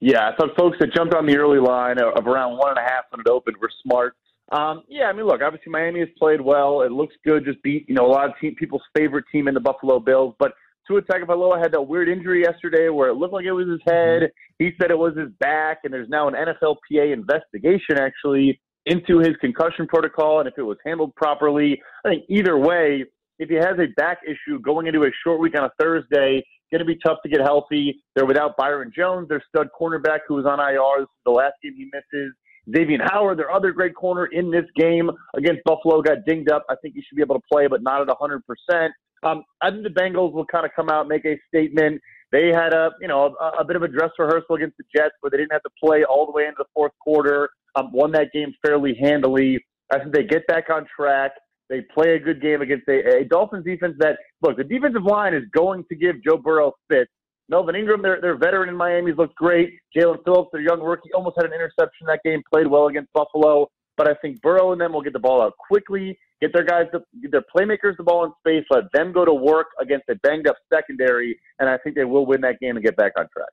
Yeah, 0.00 0.28
I 0.28 0.36
thought 0.36 0.56
folks 0.56 0.78
that 0.80 0.92
jumped 0.92 1.14
on 1.14 1.26
the 1.26 1.36
early 1.36 1.60
line 1.60 1.98
of 2.00 2.26
around 2.26 2.58
one 2.58 2.70
and 2.70 2.78
a 2.78 2.82
half 2.82 3.04
when 3.10 3.20
it 3.20 3.28
opened 3.28 3.56
were 3.58 3.70
smart. 3.86 4.16
Um, 4.52 4.82
yeah, 4.88 5.04
I 5.04 5.12
mean, 5.12 5.26
look, 5.26 5.40
obviously 5.42 5.70
Miami 5.70 6.00
has 6.00 6.08
played 6.18 6.40
well. 6.40 6.82
It 6.82 6.92
looks 6.92 7.14
good. 7.24 7.44
Just 7.44 7.62
beat 7.62 7.88
you 7.88 7.94
know 7.94 8.06
a 8.06 8.10
lot 8.10 8.28
of 8.28 8.32
team, 8.40 8.54
people's 8.56 8.82
favorite 8.96 9.26
team 9.30 9.46
in 9.46 9.54
the 9.54 9.60
Buffalo 9.60 10.00
Bills, 10.00 10.34
but 10.38 10.52
Tua 10.86 11.02
Tagovailoa 11.02 11.60
had 11.60 11.72
that 11.72 11.82
weird 11.82 12.08
injury 12.08 12.42
yesterday 12.42 12.88
where 12.88 13.08
it 13.08 13.14
looked 13.14 13.32
like 13.32 13.46
it 13.46 13.52
was 13.52 13.68
his 13.68 13.80
head. 13.86 14.22
Mm-hmm. 14.22 14.64
He 14.64 14.72
said 14.80 14.90
it 14.90 14.98
was 14.98 15.16
his 15.16 15.30
back, 15.40 15.78
and 15.84 15.92
there's 15.92 16.08
now 16.08 16.28
an 16.28 16.34
NFLPA 16.34 17.12
investigation 17.12 17.98
actually 17.98 18.60
into 18.86 19.18
his 19.18 19.34
concussion 19.40 19.86
protocol 19.86 20.40
and 20.40 20.48
if 20.48 20.54
it 20.58 20.62
was 20.62 20.76
handled 20.84 21.14
properly. 21.14 21.80
I 22.04 22.10
think 22.10 22.24
either 22.28 22.58
way, 22.58 23.04
if 23.38 23.48
he 23.48 23.54
has 23.56 23.78
a 23.78 23.86
back 23.96 24.18
issue 24.26 24.60
going 24.60 24.86
into 24.86 25.04
a 25.04 25.10
short 25.24 25.40
week 25.40 25.58
on 25.58 25.64
a 25.64 25.70
Thursday, 25.80 26.44
going 26.70 26.80
to 26.80 26.84
be 26.84 26.98
tough 27.04 27.18
to 27.22 27.28
get 27.28 27.40
healthy. 27.40 28.02
They're 28.14 28.26
without 28.26 28.56
Byron 28.56 28.92
Jones, 28.94 29.28
their 29.28 29.42
stud 29.48 29.68
cornerback 29.78 30.20
who 30.26 30.34
was 30.34 30.46
on 30.46 30.60
IR. 30.60 31.06
the 31.24 31.30
last 31.30 31.54
game 31.62 31.74
he 31.76 31.90
misses. 31.92 32.32
Xavier 32.74 32.98
Howard, 33.10 33.38
their 33.38 33.50
other 33.50 33.72
great 33.72 33.94
corner 33.94 34.26
in 34.26 34.50
this 34.50 34.64
game 34.76 35.10
against 35.36 35.62
Buffalo, 35.64 36.00
got 36.00 36.24
dinged 36.26 36.50
up. 36.50 36.64
I 36.70 36.74
think 36.80 36.94
he 36.94 37.02
should 37.02 37.16
be 37.16 37.22
able 37.22 37.36
to 37.36 37.42
play, 37.50 37.66
but 37.66 37.82
not 37.82 38.00
at 38.00 38.08
100%. 38.08 38.88
Um, 39.24 39.42
I 39.62 39.70
think 39.70 39.82
the 39.82 39.88
Bengals 39.88 40.32
will 40.32 40.46
kind 40.46 40.66
of 40.66 40.72
come 40.76 40.88
out, 40.90 41.08
make 41.08 41.24
a 41.24 41.38
statement. 41.48 42.00
They 42.30 42.48
had 42.48 42.72
a 42.72 42.90
you 43.00 43.08
know 43.08 43.34
a, 43.40 43.60
a 43.60 43.64
bit 43.64 43.76
of 43.76 43.82
a 43.82 43.88
dress 43.88 44.10
rehearsal 44.18 44.56
against 44.56 44.76
the 44.76 44.84
Jets, 44.94 45.14
where 45.20 45.30
they 45.30 45.38
didn't 45.38 45.52
have 45.52 45.62
to 45.62 45.70
play 45.82 46.04
all 46.04 46.26
the 46.26 46.32
way 46.32 46.44
into 46.44 46.56
the 46.58 46.66
fourth 46.74 46.92
quarter. 47.00 47.48
Um, 47.74 47.90
won 47.92 48.12
that 48.12 48.32
game 48.32 48.52
fairly 48.64 48.94
handily. 49.00 49.64
I 49.92 49.98
think 49.98 50.12
they 50.12 50.24
get 50.24 50.46
back 50.46 50.70
on 50.70 50.86
track. 50.94 51.32
They 51.70 51.80
play 51.80 52.14
a 52.14 52.18
good 52.18 52.42
game 52.42 52.60
against 52.60 52.86
a, 52.88 53.20
a 53.20 53.24
Dolphins 53.24 53.64
defense 53.64 53.94
that 53.98 54.18
look 54.42 54.56
the 54.56 54.64
defensive 54.64 55.04
line 55.04 55.34
is 55.34 55.44
going 55.56 55.84
to 55.88 55.96
give 55.96 56.22
Joe 56.22 56.36
Burrow 56.36 56.72
fits. 56.90 57.10
Melvin 57.48 57.74
Ingram, 57.74 58.00
their, 58.00 58.20
their 58.20 58.36
veteran 58.36 58.70
in 58.70 58.76
Miami, 58.76 59.12
looked 59.12 59.34
great. 59.34 59.74
Jaelan 59.94 60.24
Phillips, 60.24 60.48
their 60.52 60.62
young 60.62 60.80
rookie, 60.80 61.12
almost 61.12 61.36
had 61.36 61.44
an 61.44 61.52
interception 61.52 62.06
that 62.06 62.20
game, 62.24 62.42
played 62.50 62.66
well 62.66 62.86
against 62.86 63.12
Buffalo. 63.12 63.68
But 63.96 64.08
I 64.08 64.14
think 64.14 64.40
Burrow 64.42 64.72
and 64.72 64.80
them 64.80 64.92
will 64.92 65.02
get 65.02 65.12
the 65.12 65.18
ball 65.18 65.40
out 65.40 65.54
quickly, 65.56 66.18
get 66.40 66.52
their 66.52 66.64
guys, 66.64 66.86
the, 66.92 67.02
their 67.30 67.44
playmakers 67.56 67.96
the 67.96 68.02
ball 68.02 68.24
in 68.24 68.32
space, 68.40 68.64
let 68.70 68.84
them 68.92 69.12
go 69.12 69.24
to 69.24 69.32
work 69.32 69.68
against 69.80 70.08
a 70.08 70.16
banged 70.16 70.48
up 70.48 70.56
secondary, 70.72 71.38
and 71.58 71.68
I 71.68 71.78
think 71.78 71.94
they 71.94 72.04
will 72.04 72.26
win 72.26 72.40
that 72.40 72.58
game 72.60 72.76
and 72.76 72.84
get 72.84 72.96
back 72.96 73.12
on 73.16 73.28
track. 73.32 73.48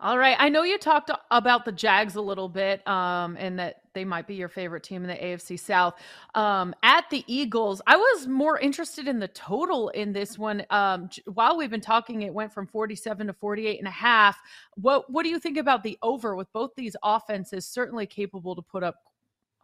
All 0.00 0.16
right. 0.16 0.36
I 0.38 0.48
know 0.48 0.62
you 0.62 0.78
talked 0.78 1.10
about 1.32 1.64
the 1.64 1.72
Jags 1.72 2.14
a 2.14 2.20
little 2.20 2.48
bit, 2.48 2.86
um, 2.86 3.36
and 3.36 3.58
that 3.58 3.82
they 3.94 4.04
might 4.04 4.28
be 4.28 4.36
your 4.36 4.48
favorite 4.48 4.84
team 4.84 5.02
in 5.02 5.08
the 5.08 5.16
AFC 5.16 5.58
South. 5.58 5.94
Um, 6.36 6.72
at 6.84 7.10
the 7.10 7.24
Eagles, 7.26 7.82
I 7.84 7.96
was 7.96 8.28
more 8.28 8.60
interested 8.60 9.08
in 9.08 9.18
the 9.18 9.26
total 9.26 9.88
in 9.88 10.12
this 10.12 10.38
one. 10.38 10.64
Um, 10.70 11.10
while 11.24 11.56
we've 11.56 11.70
been 11.70 11.80
talking, 11.80 12.22
it 12.22 12.32
went 12.32 12.52
from 12.52 12.68
47 12.68 13.26
to 13.26 13.32
48 13.32 13.76
and 13.80 13.88
a 13.88 13.90
half. 13.90 14.38
What 14.76 15.10
What 15.10 15.24
do 15.24 15.30
you 15.30 15.40
think 15.40 15.58
about 15.58 15.82
the 15.82 15.98
over 16.00 16.36
with 16.36 16.52
both 16.52 16.70
these 16.76 16.94
offenses 17.02 17.66
certainly 17.66 18.06
capable 18.06 18.54
to 18.54 18.62
put 18.62 18.84
up 18.84 19.02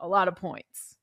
a 0.00 0.08
lot 0.08 0.26
of 0.26 0.34
points? 0.34 0.96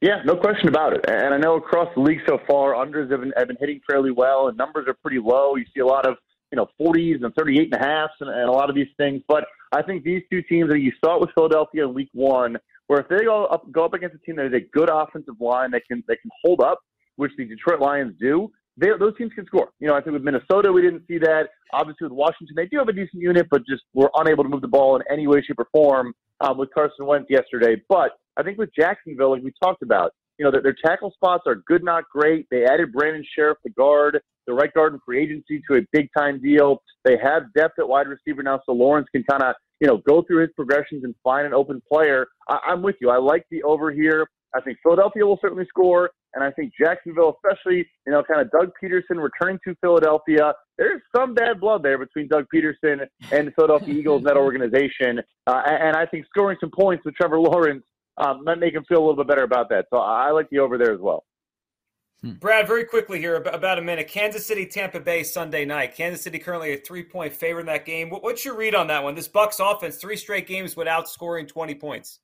Yeah, 0.00 0.22
no 0.24 0.36
question 0.36 0.68
about 0.68 0.92
it. 0.92 1.04
And 1.08 1.34
I 1.34 1.38
know 1.38 1.56
across 1.56 1.88
the 1.96 2.00
league 2.00 2.20
so 2.28 2.38
far, 2.48 2.74
unders 2.74 3.10
have 3.10 3.20
been, 3.20 3.32
have 3.36 3.48
been 3.48 3.56
hitting 3.58 3.80
fairly 3.90 4.12
well, 4.12 4.46
and 4.46 4.56
numbers 4.56 4.86
are 4.86 4.94
pretty 4.94 5.18
low. 5.18 5.56
You 5.56 5.64
see 5.74 5.80
a 5.80 5.86
lot 5.86 6.06
of 6.06 6.16
you 6.52 6.56
know, 6.56 6.68
40s 6.80 7.24
and 7.24 7.34
38 7.34 7.72
and 7.72 7.82
a 7.82 7.84
half 7.84 8.10
and, 8.20 8.28
and 8.30 8.48
a 8.48 8.52
lot 8.52 8.68
of 8.68 8.76
these 8.76 8.88
things. 8.96 9.22
But 9.26 9.44
I 9.72 9.82
think 9.82 10.04
these 10.04 10.22
two 10.30 10.42
teams, 10.42 10.70
and 10.70 10.82
you 10.82 10.92
saw 11.02 11.16
it 11.16 11.20
with 11.22 11.30
Philadelphia 11.34 11.88
in 11.88 11.94
week 11.94 12.10
one, 12.12 12.58
where 12.86 13.00
if 13.00 13.08
they 13.08 13.24
go 13.24 13.46
up, 13.46 13.70
go 13.72 13.84
up 13.84 13.94
against 13.94 14.16
a 14.16 14.18
team 14.18 14.36
that 14.36 14.44
has 14.44 14.52
a 14.52 14.60
good 14.60 14.90
offensive 14.92 15.40
line 15.40 15.70
that 15.70 15.82
can, 15.88 16.04
that 16.08 16.20
can 16.20 16.30
hold 16.44 16.60
up, 16.60 16.80
which 17.16 17.32
the 17.38 17.46
Detroit 17.46 17.80
Lions 17.80 18.14
do, 18.20 18.50
they, 18.76 18.88
those 18.98 19.16
teams 19.16 19.32
can 19.34 19.46
score. 19.46 19.70
You 19.80 19.88
know, 19.88 19.94
I 19.94 20.00
think 20.00 20.14
with 20.14 20.22
Minnesota, 20.22 20.72
we 20.72 20.82
didn't 20.82 21.04
see 21.06 21.18
that. 21.18 21.48
Obviously, 21.72 22.06
with 22.06 22.12
Washington, 22.12 22.54
they 22.56 22.66
do 22.66 22.78
have 22.78 22.88
a 22.88 22.92
decent 22.92 23.22
unit, 23.22 23.46
but 23.50 23.66
just 23.66 23.82
were 23.94 24.10
unable 24.14 24.44
to 24.44 24.50
move 24.50 24.62
the 24.62 24.68
ball 24.68 24.96
in 24.96 25.02
any 25.10 25.26
way, 25.26 25.42
shape, 25.42 25.58
or 25.58 25.68
form 25.72 26.14
um, 26.40 26.58
with 26.58 26.72
Carson 26.74 27.06
Wentz 27.06 27.28
yesterday. 27.30 27.80
But 27.88 28.12
I 28.36 28.42
think 28.42 28.58
with 28.58 28.70
Jacksonville, 28.78 29.32
like 29.32 29.42
we 29.42 29.52
talked 29.62 29.82
about, 29.82 30.12
you 30.42 30.46
know, 30.46 30.50
their, 30.50 30.62
their 30.62 30.76
tackle 30.84 31.12
spots 31.12 31.44
are 31.46 31.62
good, 31.68 31.84
not 31.84 32.02
great. 32.12 32.48
They 32.50 32.64
added 32.64 32.92
Brandon 32.92 33.24
Scherff, 33.38 33.54
the 33.62 33.70
guard, 33.70 34.20
the 34.48 34.52
right 34.52 34.74
guard 34.74 34.92
in 34.92 34.98
free 35.06 35.22
agency 35.22 35.62
to 35.70 35.76
a 35.76 35.82
big 35.92 36.08
time 36.18 36.42
deal. 36.42 36.82
They 37.04 37.16
have 37.22 37.44
depth 37.56 37.78
at 37.78 37.86
wide 37.86 38.08
receiver 38.08 38.42
now, 38.42 38.60
so 38.66 38.72
Lawrence 38.72 39.06
can 39.14 39.22
kind 39.30 39.44
of, 39.44 39.54
you 39.80 39.86
know, 39.86 39.98
go 39.98 40.22
through 40.22 40.40
his 40.40 40.50
progressions 40.56 41.04
and 41.04 41.14
find 41.22 41.46
an 41.46 41.54
open 41.54 41.80
player. 41.88 42.26
I, 42.48 42.58
I'm 42.66 42.82
with 42.82 42.96
you. 43.00 43.08
I 43.08 43.18
like 43.18 43.44
the 43.52 43.62
over 43.62 43.92
here. 43.92 44.26
I 44.52 44.60
think 44.60 44.78
Philadelphia 44.82 45.24
will 45.24 45.38
certainly 45.40 45.64
score, 45.68 46.10
and 46.34 46.42
I 46.42 46.50
think 46.50 46.72
Jacksonville, 46.76 47.36
especially, 47.36 47.86
you 48.04 48.12
know, 48.12 48.24
kind 48.24 48.40
of 48.40 48.50
Doug 48.50 48.72
Pederson 48.82 49.22
returning 49.22 49.60
to 49.66 49.76
Philadelphia, 49.80 50.54
there's 50.76 51.00
some 51.16 51.34
bad 51.34 51.60
blood 51.60 51.84
there 51.84 51.98
between 51.98 52.26
Doug 52.26 52.46
Pederson 52.52 53.06
and 53.30 53.46
the 53.46 53.52
Philadelphia 53.52 53.94
Eagles 53.94 54.24
that 54.24 54.36
organization. 54.36 55.20
Uh, 55.46 55.62
and 55.66 55.96
I 55.96 56.04
think 56.06 56.26
scoring 56.26 56.58
some 56.60 56.72
points 56.76 57.04
with 57.04 57.14
Trevor 57.14 57.38
Lawrence 57.38 57.84
um, 58.18 58.44
might 58.44 58.58
make 58.58 58.74
him 58.74 58.84
feel 58.88 58.98
a 58.98 59.04
little 59.04 59.16
bit 59.16 59.28
better 59.28 59.44
about 59.44 59.68
that. 59.70 59.86
So 59.90 59.98
I 59.98 60.30
like 60.30 60.50
the 60.50 60.58
over 60.58 60.78
there 60.78 60.92
as 60.92 61.00
well. 61.00 61.24
Hmm. 62.22 62.32
Brad, 62.32 62.68
very 62.68 62.84
quickly 62.84 63.18
here, 63.18 63.36
about 63.36 63.78
a 63.78 63.82
minute. 63.82 64.08
Kansas 64.08 64.46
City, 64.46 64.64
Tampa 64.66 65.00
Bay, 65.00 65.24
Sunday 65.24 65.64
night. 65.64 65.94
Kansas 65.94 66.22
City 66.22 66.38
currently 66.38 66.72
a 66.72 66.76
three-point 66.76 67.32
favorite 67.32 67.62
in 67.62 67.66
that 67.66 67.84
game. 67.84 68.10
What's 68.10 68.44
your 68.44 68.56
read 68.56 68.74
on 68.74 68.86
that 68.88 69.02
one? 69.02 69.14
This 69.14 69.28
Bucs 69.28 69.58
offense, 69.58 69.96
three 69.96 70.16
straight 70.16 70.46
games 70.46 70.76
without 70.76 71.08
scoring 71.08 71.46
20 71.46 71.74
points. 71.74 72.20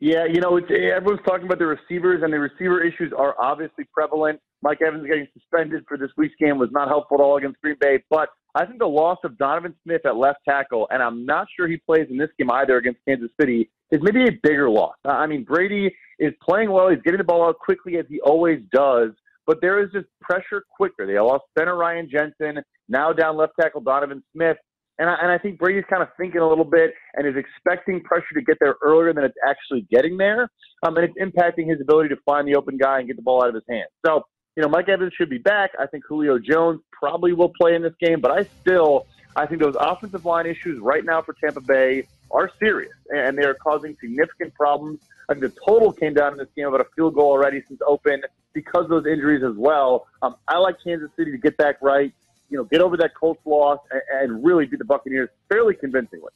Yeah, 0.00 0.26
you 0.26 0.40
know, 0.40 0.56
it's, 0.56 0.66
everyone's 0.70 1.24
talking 1.26 1.46
about 1.46 1.58
the 1.58 1.66
receivers, 1.66 2.22
and 2.22 2.32
the 2.32 2.38
receiver 2.38 2.82
issues 2.82 3.12
are 3.16 3.34
obviously 3.40 3.84
prevalent. 3.94 4.40
Mike 4.60 4.82
Evans 4.82 5.06
getting 5.06 5.26
suspended 5.32 5.84
for 5.86 5.96
this 5.96 6.10
week's 6.16 6.34
game 6.40 6.58
was 6.58 6.68
not 6.72 6.88
helpful 6.88 7.18
at 7.18 7.22
all 7.22 7.36
against 7.36 7.60
Green 7.60 7.76
Bay, 7.80 8.02
but 8.10 8.28
I 8.54 8.66
think 8.66 8.78
the 8.78 8.86
loss 8.86 9.18
of 9.22 9.38
Donovan 9.38 9.74
Smith 9.84 10.00
at 10.04 10.16
left 10.16 10.40
tackle, 10.46 10.88
and 10.90 11.02
I'm 11.02 11.24
not 11.24 11.46
sure 11.54 11.68
he 11.68 11.76
plays 11.76 12.08
in 12.10 12.16
this 12.16 12.30
game 12.38 12.50
either 12.50 12.76
against 12.76 13.00
Kansas 13.06 13.30
City, 13.40 13.70
is 13.90 14.00
maybe 14.02 14.24
a 14.24 14.32
bigger 14.42 14.68
loss. 14.68 14.94
I 15.04 15.26
mean, 15.26 15.44
Brady 15.44 15.94
is 16.18 16.32
playing 16.42 16.70
well. 16.70 16.88
He's 16.88 17.02
getting 17.02 17.18
the 17.18 17.24
ball 17.24 17.46
out 17.46 17.58
quickly 17.58 17.98
as 17.98 18.06
he 18.08 18.20
always 18.20 18.60
does, 18.72 19.10
but 19.46 19.60
there 19.60 19.82
is 19.82 19.90
just 19.92 20.06
pressure 20.20 20.64
quicker. 20.76 21.06
They 21.06 21.18
lost 21.18 21.44
center 21.56 21.76
Ryan 21.76 22.08
Jensen, 22.10 22.62
now 22.88 23.12
down 23.12 23.36
left 23.36 23.52
tackle 23.60 23.80
Donovan 23.80 24.22
Smith. 24.32 24.56
And 24.98 25.10
I, 25.10 25.16
and 25.20 25.30
I 25.30 25.36
think 25.36 25.58
Brady's 25.58 25.84
kind 25.90 26.02
of 26.02 26.08
thinking 26.16 26.40
a 26.40 26.48
little 26.48 26.64
bit 26.64 26.94
and 27.14 27.26
is 27.26 27.34
expecting 27.36 28.02
pressure 28.02 28.34
to 28.34 28.40
get 28.40 28.56
there 28.60 28.76
earlier 28.82 29.12
than 29.12 29.24
it's 29.24 29.36
actually 29.46 29.86
getting 29.90 30.16
there. 30.16 30.48
Um, 30.82 30.96
and 30.96 31.04
it's 31.04 31.14
impacting 31.20 31.68
his 31.68 31.80
ability 31.82 32.08
to 32.10 32.16
find 32.24 32.48
the 32.48 32.56
open 32.56 32.78
guy 32.78 32.98
and 32.98 33.06
get 33.06 33.16
the 33.16 33.22
ball 33.22 33.42
out 33.42 33.50
of 33.50 33.54
his 33.54 33.64
hands. 33.68 33.90
So, 34.06 34.22
you 34.56 34.62
know, 34.62 34.70
Mike 34.70 34.88
Evans 34.88 35.12
should 35.18 35.28
be 35.28 35.36
back. 35.36 35.72
I 35.78 35.86
think 35.86 36.04
Julio 36.08 36.38
Jones 36.38 36.80
probably 36.90 37.34
will 37.34 37.52
play 37.60 37.74
in 37.74 37.82
this 37.82 37.92
game, 38.00 38.22
but 38.22 38.30
I 38.30 38.44
still, 38.62 39.06
I 39.36 39.44
think 39.44 39.60
those 39.60 39.76
offensive 39.78 40.24
line 40.24 40.46
issues 40.46 40.80
right 40.80 41.04
now 41.04 41.20
for 41.20 41.34
Tampa 41.34 41.60
Bay 41.60 42.08
are 42.30 42.50
serious 42.58 42.94
and 43.10 43.36
they 43.38 43.44
are 43.44 43.54
causing 43.54 43.96
significant 44.00 44.54
problems. 44.54 45.00
I 45.28 45.34
think 45.34 45.54
the 45.54 45.60
total 45.66 45.92
came 45.92 46.14
down 46.14 46.32
in 46.32 46.38
this 46.38 46.48
game 46.56 46.66
about 46.66 46.80
a 46.80 46.86
field 46.94 47.14
goal 47.14 47.30
already 47.30 47.62
since 47.66 47.80
open 47.86 48.22
because 48.52 48.84
of 48.84 48.90
those 48.90 49.06
injuries 49.06 49.42
as 49.42 49.56
well. 49.56 50.06
Um, 50.22 50.36
I 50.48 50.58
like 50.58 50.76
Kansas 50.82 51.10
City 51.16 51.30
to 51.30 51.38
get 51.38 51.56
back 51.56 51.76
right 51.82 52.12
you 52.48 52.56
know, 52.56 52.64
get 52.64 52.80
over 52.80 52.96
that 52.98 53.14
Colts 53.14 53.40
loss 53.44 53.78
and, 53.90 54.02
and 54.10 54.44
really 54.44 54.66
beat 54.66 54.78
the 54.78 54.84
Buccaneers 54.84 55.28
fairly 55.48 55.74
convincingly. 55.74 56.30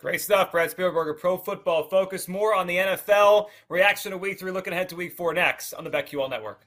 Great 0.00 0.20
stuff, 0.20 0.52
Brad 0.52 0.70
Spielberger, 0.70 1.18
Pro 1.18 1.36
Football 1.36 1.88
Focus. 1.88 2.28
More 2.28 2.54
on 2.54 2.68
the 2.68 2.76
NFL 2.76 3.48
reaction 3.68 4.12
to 4.12 4.18
Week 4.18 4.38
Three. 4.38 4.52
Looking 4.52 4.72
ahead 4.72 4.88
to 4.90 4.96
Week 4.96 5.12
Four 5.12 5.34
next 5.34 5.72
on 5.72 5.82
the 5.82 5.90
BetQL 5.90 6.30
Network. 6.30 6.56